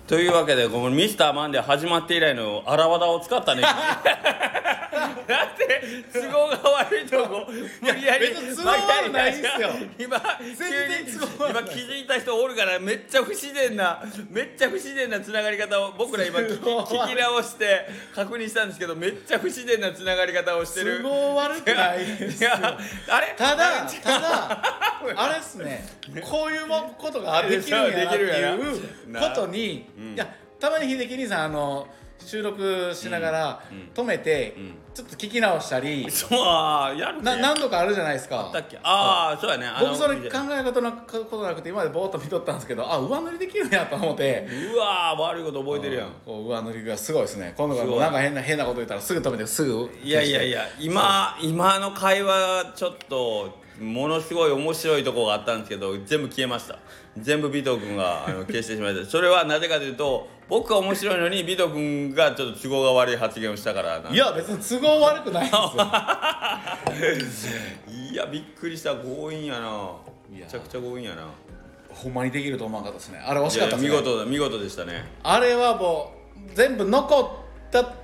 [0.06, 3.62] というわけでこのミスターマンデー始まって以来の荒技を使ったね
[5.26, 5.80] だって
[6.12, 7.46] 都合が悪いとこ
[7.80, 9.70] 無理やり別に都合悪ないっすよ。
[9.98, 11.64] 今全急然に都合悪ない。
[11.64, 21.02] 今気づいた人おるからめっちゃ不自然なめっちゃ不自然なつながり方を僕ら今聞き聞き直して確認したんですけどめっちゃ不自然なつながり方をしてる。
[21.02, 22.50] 都合悪くないですよ。
[22.50, 23.34] いやあれ？
[23.36, 24.62] ただただ
[25.16, 25.86] あれっすね。
[26.24, 30.26] こういうもことができるんやなってできるんやいうなことに、うんいや
[30.58, 31.86] たまに秀樹兄さんあの
[32.24, 33.62] 収録しながら
[33.94, 34.74] 止めて、うん。
[34.94, 37.22] ちょっと聞き直したり、 そうやるね。
[37.22, 38.50] な何度かあるじゃないですか。
[38.52, 38.76] だっけ？
[38.82, 39.66] ああそうやね。
[39.80, 44.46] 僕それ考え事のことなくて今までぼーっと見とったんですけどあ上塗りできるんやと思って。
[44.74, 46.08] うわー悪いこと覚えてるやん。
[46.26, 47.54] こう上塗りがすごいですね。
[47.56, 56.76] 今度からなんか変な変なこと言ったらすぐ止めてすぐいやいやいや今今の会話ちょっとものすごい面白いところがあったんですけど全部消えました
[57.20, 59.10] 全部尾藤君があの消してしまいました。
[59.10, 67.52] それはなぜかというと僕が面白いのに尾藤君がちょっと都合が悪い発言をしたからいや別に都合悪くないんですよ。
[68.10, 68.94] いやびっくりした。
[68.96, 69.92] 強引やな。
[70.30, 71.28] めちゃくちゃ強引やな。
[71.90, 75.04] ほんまにできると思わなかったですねあれ惜しかったですね見事だ見事でしたね。
[75.22, 77.94] あれはもう全部残った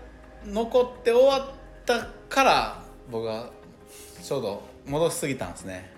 [0.46, 1.54] 残って終わっ
[1.86, 3.50] たから僕は
[4.22, 5.92] ちょうど戻しすぎたんですね。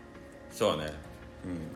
[0.51, 0.85] そうね。
[0.85, 1.06] うん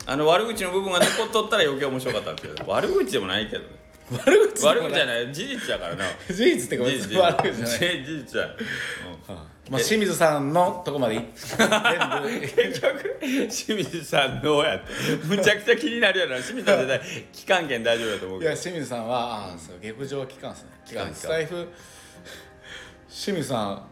[0.05, 3.81] あの悪口の部分が残っとったら余計面白かったんですけど 悪口でもないけどね。
[4.11, 5.33] 悪口悪口じゃいない。
[5.33, 6.05] 事実やからな。
[6.27, 8.05] 事実ってか別に悪口じゃない。
[8.05, 9.35] 事実や、うん。
[9.69, 13.19] まあ、清水さんのとこまで 結局
[13.49, 14.85] 清水さんのやって。
[15.23, 18.51] むちゃくちゃ気になるやろ清水さん絶対期間券大丈夫だと思うけど。
[18.51, 20.69] いや清水さんはああそう下克上は聞かんすね。
[20.85, 21.67] 聞かんスタイフ
[23.09, 23.83] 清水さん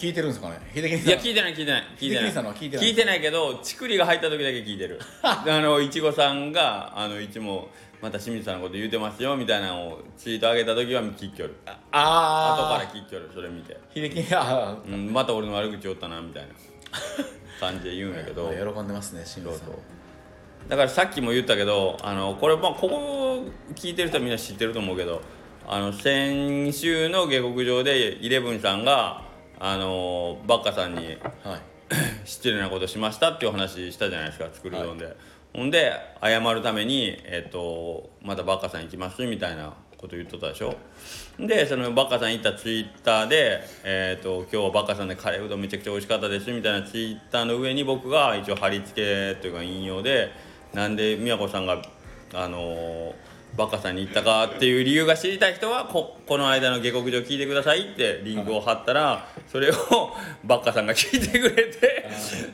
[0.00, 0.58] 聞いてるんですかね？
[0.74, 1.82] 秀樹いや聞いてない聞いてない。
[1.98, 2.24] 聞いてない。
[2.24, 3.20] 秀樹さんのは聞いてない。
[3.20, 4.98] けどちくりが入った時だけ聞いてる。
[5.22, 7.68] あのいちごさんがあのいつも
[8.00, 11.54] また清水さんのこと言うてますよみたいなのをツイート上げた時は聞きよる。
[11.66, 16.48] 後ああから聞きよるそれ見て、秀樹あうん、また俺の悪口おったなみたいな。
[17.60, 19.68] 感じで言うんやけどあ喜んでますね清水さん。
[20.68, 23.44] だからさっきも言ったけどあのこれまあここ
[23.74, 25.20] 聞いてる人はみんな知ってると思うけど
[25.68, 29.22] あの先週の下克上でイレブンさんが
[29.60, 31.06] あのバッカさんに
[31.44, 31.60] はい。
[32.24, 35.16] 失礼なことしましたっていう話したじゃないですか作るうどんで、
[35.52, 35.92] ほんで
[36.22, 40.76] 謝るために、えっとまたバッカさん行きますみたいなこと言っとったでしょ。
[41.38, 50.30] でそのバッカさん行ったツイッターで、えっと今日はバッカさんでカレーうどんめちゃくちゃ美味しかったですみたいなツイッターの上に僕が一応貼り付けというか引用で
[50.72, 51.82] なんで宮子さんが
[52.34, 53.14] あの
[53.56, 59.74] バッカさんに行ったかっていう理由が知りたい人はここの間の下克上聞いてくださいってリンクを貼ったらそれを
[60.44, 62.08] バッカさんが聞いてくれて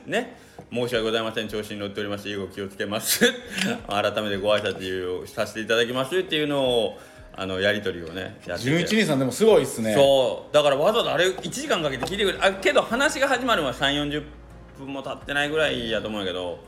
[0.06, 0.46] ね。
[0.72, 1.48] 申し訳ございません。
[1.48, 3.32] 調子に乗っておりまして以後気をつけます。
[3.88, 6.98] 改めてご挨拶をさせていただきますっていうのを
[7.36, 8.70] あのやり取りをねやってて。
[8.70, 9.94] 純一人さんでもすごいっすね。
[9.94, 14.22] そうだからわざわざあれ1時間かけて聞いてくれあけど話が始まるのは3 4 0
[14.78, 16.58] 分も経ってないぐらいやと思うんやけど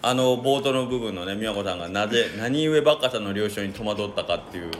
[0.00, 4.70] あの冒頭の部分のね美和子さんがなぜ何故バッカさんの了承に戸惑ったかっていう。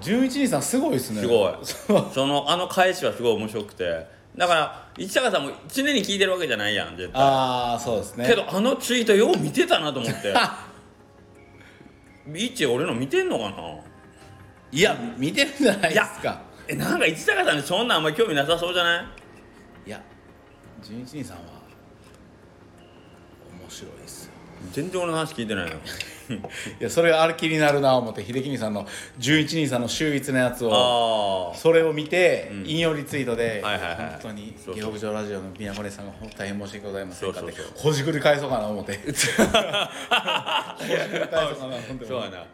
[0.00, 1.20] 純一人さんすごいっすね。
[1.20, 1.54] すごい。
[2.12, 4.06] そのあの返しはすごい面白くて。
[4.36, 7.22] だから市坂さんも常に聞いてるわけじゃないやん絶対。
[7.22, 8.26] ああそうですね。
[8.26, 10.34] けどあのツイートよう見てたなと思って。
[12.34, 13.52] 一俺の見てんのかな？
[14.72, 16.40] いや見てるじゃないですか。
[16.66, 19.04] えなんか市坂さんにそんなんあんまり興味なさそうじゃない？
[19.88, 20.00] いや
[20.82, 21.42] 純一人さんは
[23.60, 24.32] 面白いですよ
[24.72, 25.72] 全然俺の話聞いてないの。
[26.32, 26.38] い
[26.78, 28.86] やそれがある気になるな思って秀樹兄さんの
[29.18, 32.64] 純一人さんの秀逸なやつをそれを見て、ん。
[32.66, 33.96] 引用リツイートで、はいはいはい。
[33.96, 38.98] 本当に下克上ラジオの宮古根さんが大変申し訳ございませんかってほじくり返そうかな思って。
[39.02, 39.18] ほじく
[41.18, 42.44] り返そうかなそうやな。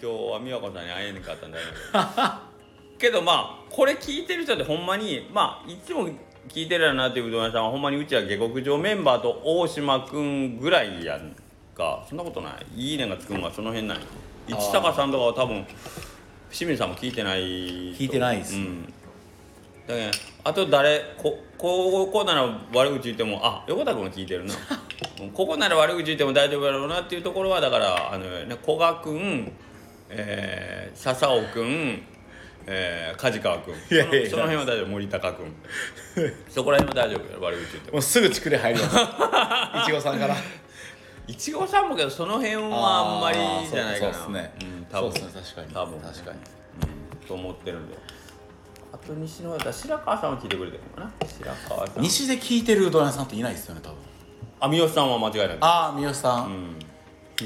[0.00, 1.64] 今日は美和子さんに会えなかったんだよ
[2.98, 6.08] けどまあこれ聞いてる人ってほんまにまあいつも
[6.48, 11.34] 聞いてるやろなっていううどん屋さんはほんまにうちは下克上メンバーと大島君ぐらいやん
[11.78, 12.90] かそんなことない。
[12.90, 13.98] いいねがつくんがその辺ない。
[14.48, 15.64] 市坂さんとかは多分
[16.50, 18.56] 清水さんも聞いてない聞いてないっす。
[18.56, 18.84] うん。
[19.86, 20.10] だけど
[20.44, 22.42] あと誰こここなら
[22.74, 24.54] 悪口言ってもあ横田君は聞いてるな。
[25.20, 29.52] う んここなら悪口言っても大丈夫だろうなっていうところはだからあの、ね、古賀君、
[30.10, 32.02] えー、笹尾君、
[32.66, 33.74] えー、梶川君。
[34.28, 34.86] その辺は大丈夫。
[34.88, 35.54] 森高君。
[36.50, 37.92] そこら辺は大丈夫よ悪口言っても。
[37.94, 38.96] もうすぐちくり入ります。
[38.96, 40.34] いちごさんから
[41.28, 44.14] いちごさんもけどその辺はあんまりじゃないかな。
[44.14, 45.12] そうですね、うん、多分。
[45.12, 45.74] そうですね確かに。
[45.74, 46.38] 多分確かに。
[47.20, 47.98] うん、と思ってるんで。
[48.90, 51.26] あと西の方白川さんは聞いてくれてるのかな？
[51.26, 52.02] 白川さん。
[52.02, 53.98] 西で聞いてるうどん屋さんっていないですよね多分。
[54.60, 56.78] あ三好さんは間違いなくああ三好さん、うん。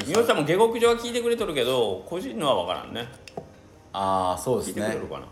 [0.07, 3.09] 三好さんも下克上は聞いてくれとるけど個人のは分からんね。
[3.93, 4.83] ああそうですね。
[4.85, 5.27] 聞いてくれるかな？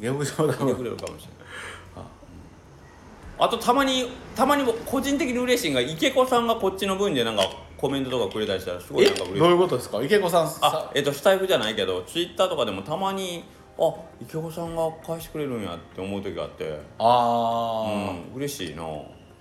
[0.00, 1.41] 下克上多聞いてく分れるかもしれない
[3.42, 7.42] あとたまにたまにも個人的に嬉しいんが池子さんがこっちの分でなんか
[7.76, 9.40] コメントとかくれたりしたらすごいえなんか嬉しい。
[9.40, 10.02] どういうことですか？
[10.02, 13.44] 池子さんあさえっとスタイフじゃないけどツイッターとかでもたまに
[13.78, 16.78] あ池子さんが返してくれるんやって思う時があって。
[16.98, 18.84] あー、うん嬉しいな。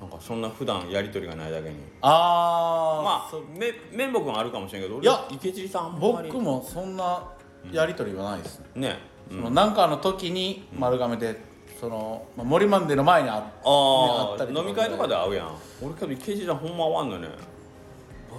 [0.02, 1.76] なんかそんな普段やり取りがないだけに。
[2.02, 3.04] あー。
[3.04, 7.24] まあそめ綿棒君あるかもしれんけど俺いや池尻さん僕もそんな
[7.72, 8.98] やり取りはないですね、ね、
[9.30, 11.40] うそん、のなんかの時に丸亀で、
[11.82, 15.48] その、まあ、森マンデーの前にあ,、ね、あああったり飲み会とかで会うやん。
[15.82, 17.28] 俺けど池尻さんほんま会わんのね。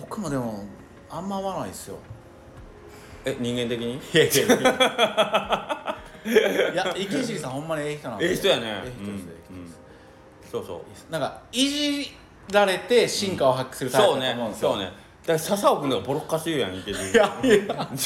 [0.01, 0.65] 僕もでも
[1.11, 1.97] あんま合わないですよ。
[3.25, 3.95] え人間的に？
[3.95, 4.23] いや
[6.51, 6.95] いやいや。
[6.97, 8.63] 池尻さんほんまにええ人なんでええ人やね。
[8.85, 9.75] ええ人です、うん
[10.49, 11.13] そうそう。
[11.13, 12.13] なんかいじ
[12.53, 14.85] られて進化を発揮するタイプそうねだと思うんですよ、そうね。
[14.85, 17.11] だから笹尾君がボロッカス言うやん池尻。
[17.11, 17.89] いやいや。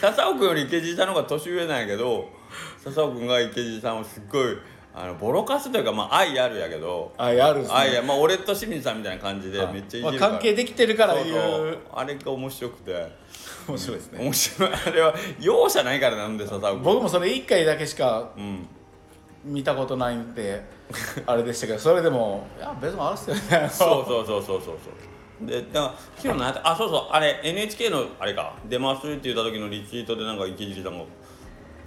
[0.00, 2.39] 笹尾君より池尻さんの方が年上なんやけど
[2.82, 4.56] 笹尾君が池尻さんをすっごい
[4.94, 7.12] あのボロカスというかまあ愛あるやけど。
[7.16, 7.74] 愛あるっすね。
[7.74, 11.78] 愛やまあ俺と清水さんみたいな感じでめっちゃいじるから、まあ、関係できてるから言そう。
[11.94, 13.12] あれが面白くて。
[13.68, 14.24] 面白いですね。
[14.24, 14.70] 面白い。
[14.72, 16.82] あれは容赦ないからなんで笹尾君。
[16.82, 18.66] 僕もそれ1回だけしかうん。
[19.44, 20.62] 見たことないんで
[21.24, 23.68] あれでしたけどそれでもいや別にあるっすよね。
[23.70, 24.78] そうそうそうそうそう。
[24.84, 24.90] そ
[25.44, 27.08] うでだから昨日何やったあそうそう。
[27.10, 28.54] あれ NHK のあれか。
[28.68, 31.04] 出ますって言った時のリツイートでなんか池尻さんが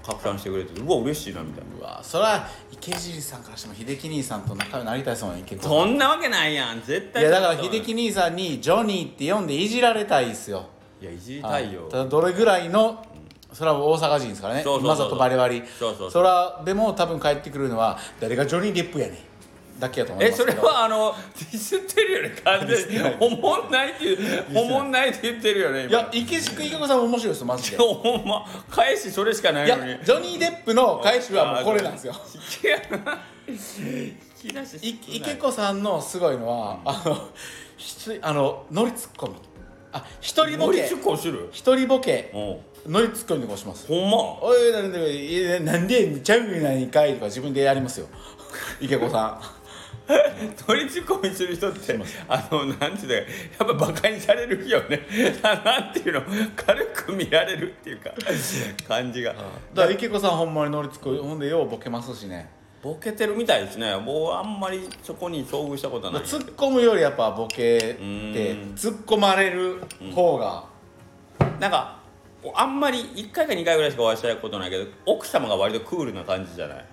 [0.06, 1.80] 拡散してくれてうわ嬉しいなみたいな。
[1.80, 7.24] うわそれは池尻さんからしても秀樹兄さんと仲良くなりたいですもんね池子さんそんなわけないやん絶対。
[7.24, 10.66] いやだから秀樹兄さんにジョニーって呼んでいじられたいですよ。
[11.02, 13.06] いやいじりたいよ、ただどれぐらいの
[13.52, 14.64] それは大阪人ですからね。
[14.64, 15.64] そうそうそう今里バリバリ。
[15.80, 16.24] そうそうそう。
[16.24, 19.18] れはでも多分帰ってくるのは誰がジョニー・デップやねん
[19.80, 20.68] だけやと思いえそますけど。
[20.68, 21.16] れはあの
[21.52, 23.16] ディスってるよね完全に。
[23.20, 27.78] おもんないっていうおもんないって言ってるよねい今や池敷池子さんも面白いですよマジで。
[27.78, 32.14] ほんま返しそれしかないいやのにジョニー・デップの返しはもうこれなんですよ。
[32.64, 32.68] い。
[32.68, 32.78] や
[33.48, 37.30] 引き出しい池子さんのすごいのはあの
[37.78, 39.36] ひつあのノリツッコミ
[39.92, 40.78] あ一人ボケ。
[40.78, 41.50] 森出向する？
[41.52, 42.32] 一人ボケ。
[42.34, 42.94] うん。
[42.94, 43.88] ノリツッコミでこうします。
[43.88, 44.18] ほんま？
[44.42, 48.08] おいなんでなんでちゃうやないかいとか自分でやりますよ。
[48.82, 49.63] 池子さん
[50.68, 51.98] 取りツッコミする人って
[52.28, 53.26] あのなんていうのやっ
[53.58, 55.00] ぱバカにされるよね。
[55.42, 56.22] ななんていうの
[56.56, 58.12] 軽く見られるっていうか
[58.88, 59.32] 感じが。
[59.32, 59.46] だか
[59.88, 62.50] ら池子さんほんまにノリツッコミほんでようボケますしね。
[62.82, 63.96] ボケてるみたいですね。
[63.96, 66.24] もうあんまりそこに遭遇したことはない。
[66.24, 68.76] 突っ込むよりやっぱボケってん。
[68.76, 69.78] 突っ込まれる
[70.14, 70.66] 方が
[71.62, 71.98] なんか
[72.56, 76.86] あんまり1回か2回ぐらいしかお会いしたことないけど奥様が割とクールな感じじゃない？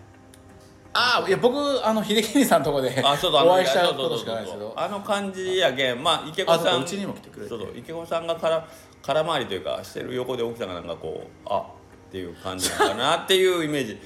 [0.92, 4.74] ああいや僕あの秀樹兄さんのとこであそうお会いしたことしかないですけど。
[4.76, 7.48] あの感じやけんまあ池子さんかうちにも来てくれて。
[7.48, 8.66] そうそう池子さんがから
[9.02, 14.00] 空回りというかしてる横で奥さんがなんかこうあっていう感じかなっていうイメージ。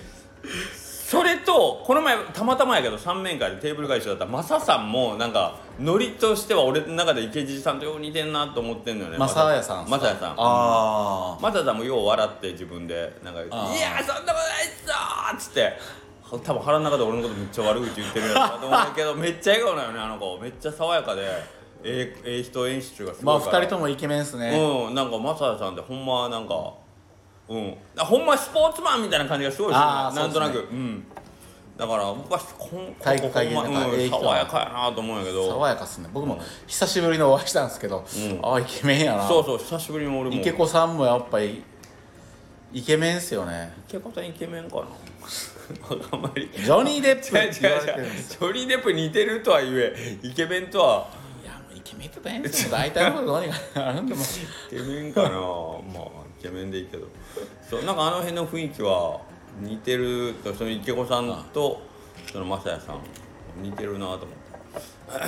[1.04, 10.34] それとこの前たまたまやけど三面会でテーブルが一緒だったマサさんもなんかノリとしては俺の中で池尻さんとよう似てんなと思ってんのよねマサヤさんマサヤさん。
[10.38, 14.94] あマサさんもよう笑って自分でなんか「いやそんなことないっすよ!」
[15.36, 15.78] っつって
[16.30, 20.38] 多分腹の中で俺のことめっちゃ悪口言ってるやつだと思うけどめっちゃ笑顔なのねあの子。
[20.38, 21.22] めっちゃ爽やかで
[21.84, 23.60] ええええ人演出がすごいから。
[23.60, 24.50] 二人ともイケメンっすね。
[24.88, 26.74] うんなんかマサヤさんってほんまなんか
[27.48, 27.76] うん。
[27.96, 30.54] ほんまスポーツマンみたいな感じがすごいするあーなんとなく。
[30.54, 31.04] そううん。
[31.76, 35.48] だから僕はこん体育会系ほんまなんかええ人爽やかやなと思うんやけど。
[35.48, 36.08] 爽やかっすね。
[36.12, 38.04] 僕も久しぶりにお会いしたんですけど、ん。
[38.42, 39.28] ああイケメンやな。
[39.28, 40.36] そうそう久しぶりに俺も。
[40.36, 41.62] 池子さんもやっぱり
[42.72, 43.74] イケメンっすよね。
[43.88, 44.82] 池子さんイケメンかな
[46.12, 46.50] あんまり。
[46.54, 48.14] ジョニー・デップ違う違う違う。
[48.16, 50.18] ジョニー・デップに似てるとは言え。
[50.22, 51.08] イケメンとは。
[51.42, 52.70] いやもうイケメンって大変ですよ。
[52.70, 54.22] 大体のことどうにかあるんでも。
[54.22, 54.24] イ
[54.70, 55.30] ケメンかな。
[55.30, 55.40] まあ
[56.38, 57.06] イケメンでいいけど。
[57.68, 59.20] そうなんかあの辺の雰囲気は
[59.60, 61.82] 似てるその池子さんと
[62.32, 63.00] その正也さん。
[63.62, 64.34] 似てるなと思って。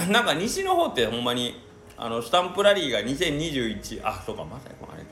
[0.12, 1.62] なんか西の方ってほんまに
[1.96, 5.04] あのスタンプラリーが2021あそうか正也君あれ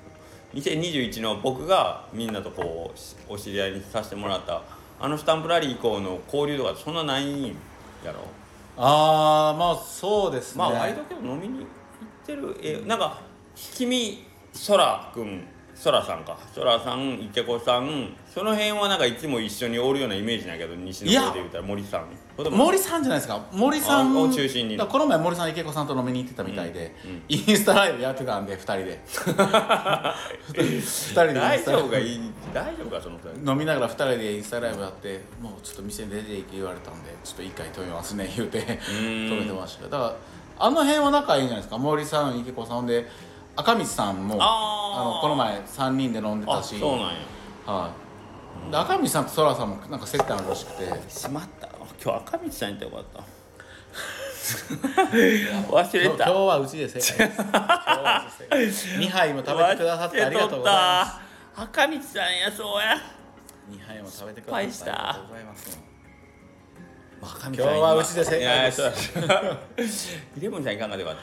[0.61, 4.63] 2021の僕がみんなとこうしお知り合いにさせてもらった
[5.01, 7.57] あのスタンプラリー以降の交流とかそんなないん
[8.05, 8.21] やろ？
[8.77, 10.59] ああまあそうですね。
[10.59, 11.67] まあ割とけど飲みに行っ
[12.27, 13.21] てるえなんか
[13.55, 15.47] 君そらくん
[15.85, 16.35] そらさんか。
[16.55, 18.17] そらさん池子さん。
[18.35, 22.07] その辺はなんかいつも一緒におるようなイメージなんやけど西の方で言ったら森さん。
[22.39, 23.45] 森さんじゃないですか。
[23.53, 24.79] 森さんあを中心に。
[24.79, 27.23] この前森さん池子さんと飲みに行ってたみたいで、うんうん。
[27.29, 28.99] インスタライブやってたんで2人で。
[29.05, 30.15] 2
[31.11, 32.21] 人で大丈夫がいい
[32.55, 33.53] 大丈夫かその二人。
[33.53, 38.61] 飲みながら2人でインスタライブやってもうちょっと店に出ていけ言われたんでちょっと一回止めますね言うて。
[38.61, 38.63] ん。
[38.63, 39.85] 止めてました。
[39.85, 40.17] だから
[40.57, 41.77] あの辺は仲いいんじゃないですか。
[41.77, 43.07] 森さん池子さんで
[43.57, 45.05] 赤道さんもあー。
[45.05, 47.07] のこの前3人で飲んでたあしそうなんや。
[47.67, 47.91] は
[48.69, 51.11] い、で赤道さんとそらさんもなんか接点あるらしくて。
[51.11, 51.69] しまった。
[52.03, 53.25] 今日赤道さんいてよかった。
[55.73, 56.25] 忘れた。
[56.25, 57.41] 今日はうちで正解です。
[57.43, 58.67] 今日はうちで正解。
[58.67, 61.13] です2杯も食べてくださってありがとうございます。
[61.13, 61.19] す
[61.63, 62.97] 赤道さんやそうや。
[63.71, 65.94] 2杯も食べてくださってありがとうございます
[67.23, 69.13] 赤道今日はうちで正解です。
[69.13, 69.27] そう。
[69.29, 69.43] だ
[70.37, 71.19] イレブンさんいかんかでよかっ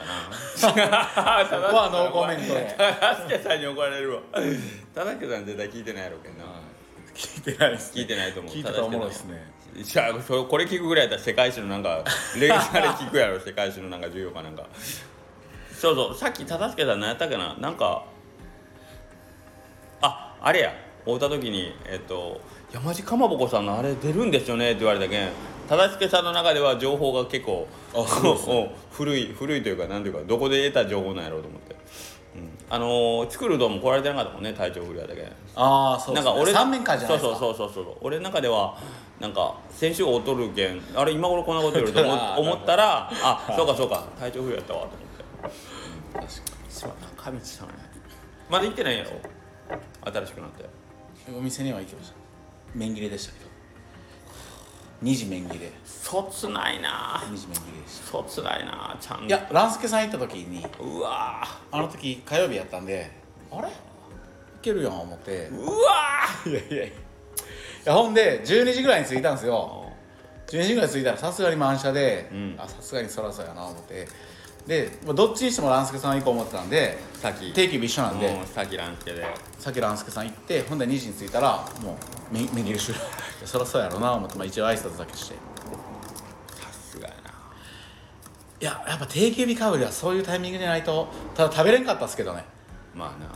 [0.62, 1.44] たな。
[1.44, 2.54] ここはノーコメント
[3.28, 3.42] で。
[3.42, 4.20] さんに怒られるわ。
[4.34, 6.44] さん絶対聞いてないやろうけどな。
[7.14, 8.52] 聞いてないです聞いてないと思う。
[8.52, 9.52] 聞いてたらおもろいですね。
[9.82, 12.04] じゃあそこれ聞くぐらいやったら世界史のなんか
[12.38, 14.64] レギュラーで聞くやろ世界史のなんか授業かなんか。
[15.72, 18.04] そうそうさっき忠介さん何やったっけななんか
[20.00, 20.74] ああれや。
[21.04, 22.40] 会うた時にえっと
[22.72, 25.28] 「山地かまぼこさんのあれ出るんですよね」って言われたけん
[25.68, 28.50] 忠介さんの中では情報が結構あそうです。
[28.50, 31.74] う ん古い古いというかなんていうかどこで得た情報なんやろうと思って、
[32.36, 35.22] うん、あのー、作るどんも来られてなかったもんね体調不良やったけ。
[35.22, 35.24] ん
[35.56, 37.36] ああそうです、ね、なんか俺3面会じゃないですか。
[37.38, 38.76] そうそうそうそう俺の中では
[39.20, 45.22] なんか先週劣るけんあれ今頃こんなこと言われると思あー思ったらあそうかそうか体調不良やったわと思って。
[46.14, 46.30] 確か
[46.68, 46.94] しまっ
[47.24, 47.74] た上地さんや。
[48.50, 49.10] まだ行ってないんやろ？
[50.12, 50.64] 新しくなって。
[51.30, 52.14] にお店には行きました。
[52.74, 53.51] 麺切れでしたけど
[55.02, 55.72] 2時麺切れ。
[55.84, 57.22] そつないな。
[57.30, 61.44] 2時麺切れでしそつないなちゃんたいや蘭介さん行った時にうわ。
[61.70, 63.10] あの時火曜日やったんで
[63.50, 63.68] あれ？
[63.68, 63.70] い
[64.62, 65.48] けるやん思って。
[65.48, 65.72] ーうわ。
[66.46, 66.84] いやいやいや。
[66.86, 66.92] い
[67.84, 69.90] やほんで12時ぐらいに着いたんですよ。
[70.46, 72.54] 12時ぐらいに着いたらさすがに満車で、うん。
[72.58, 74.06] あさすがにそらそうやな思って
[74.66, 77.52] でまあどっちにしても蘭介さん行こう思ってたんでーさっき。
[77.52, 79.26] 定休日一緒なんで、うんさっきランスケで。
[79.58, 81.98] さっき蘭介さん行ってほんで2時に着いたらも
[82.30, 83.02] うめめぎり終了い
[83.42, 85.34] やそりゃそうやろうな思って、まあ、一応挨拶だけして。
[86.54, 87.30] さすがやな。
[88.60, 92.44] いややっぱ定休日かぶりはそういうタイミングじゃないとただ食べれんかったっすけどね。
[92.94, 93.28] まあな。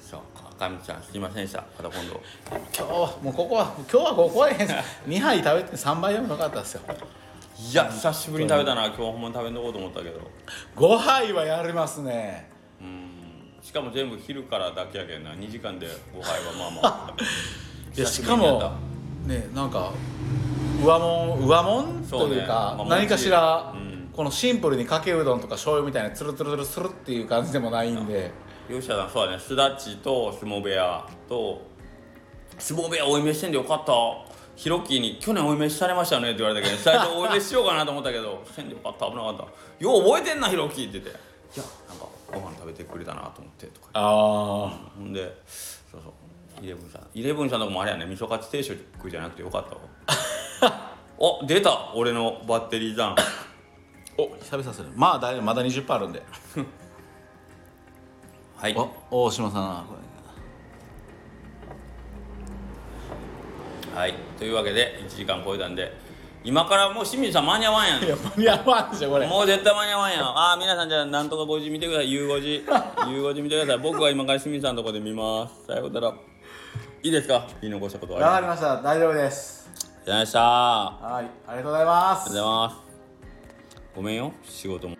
[0.00, 0.20] そう
[0.58, 0.68] か。
[0.70, 1.64] 上地さんすいませんでした。
[1.82, 2.20] また今度。
[2.50, 6.82] 今日はもうここは今日はここは2 杯食べて3杯でもよかったですよ
[7.56, 8.86] いや久しぶりに食べたな。
[8.86, 10.20] 今日ほんまに食べんとこうと思ったけど。
[10.76, 12.50] 5杯はやりますね。
[12.80, 13.62] うん。
[13.62, 15.30] しかも全部昼からだけやけんな。
[15.34, 17.14] 2時間で5杯はまあまあ。
[17.96, 18.72] いや久しかも
[19.26, 19.92] ねなんか
[20.82, 22.04] 上もん上もん？
[22.08, 23.78] というかまあ何かしらう。
[23.78, 24.10] ん。
[24.12, 28.32] このシンプルにかけうどんとか醤油みたいなツルツルツルするっていう感じでもないんで。
[28.68, 29.38] 吉田さんそうだね。
[29.38, 31.62] すだちと相撲部屋と。
[32.58, 33.92] 相撲部屋おい飯してんでよかった
[34.56, 39.44] ヒロキに「去年おい飯されましたね」って言われたけど最初おい飯しようかなと思ったけど「せんでよかった危なかった。
[39.80, 41.12] よう覚えてんなヒロキ」って言って「い
[41.58, 44.00] やなんかご飯食べてくれたなと思って」とかあ
[44.96, 45.42] ほんで
[45.90, 46.12] そうそう。
[46.62, 47.02] イレブンさん。
[47.14, 49.74] イレブンさんのとこもあれやね味噌カツ定食じゃなくてよかった
[50.66, 50.94] わ。
[51.18, 51.92] お出た。
[51.94, 53.16] 俺のバッテリー残。
[54.16, 56.22] お久々するまあ大丈夫まだ20%あるんで。
[58.56, 58.76] はい。
[59.10, 59.86] お大島さん。
[59.86, 59.94] こ
[63.94, 64.14] はい。
[64.38, 65.92] というわけで1時間超えたんで
[66.42, 68.00] 今からもう清水さん間に合わんやん。
[68.00, 69.26] れいや間に合わんでしょこれ。
[69.26, 70.20] もう絶対間に合わんやん。
[70.24, 72.12] ああ皆さんじゃあなんとか5時見てください。
[72.12, 72.62] 夕5時夕
[73.22, 73.78] 5時見てください。
[73.78, 75.66] 僕は今から清水さんのとこで見ます。
[75.66, 76.12] さようなら。
[77.02, 77.46] いいですか？
[77.60, 78.82] 言い残したことはありわかりました。
[78.82, 79.70] 大丈夫です。
[79.74, 80.40] がとうございました。
[80.40, 81.24] あはい。
[81.46, 82.28] ありがとうございます。
[82.30, 82.76] りがとうございます。
[83.96, 84.32] ごめんよ。
[84.42, 84.96] 仕事も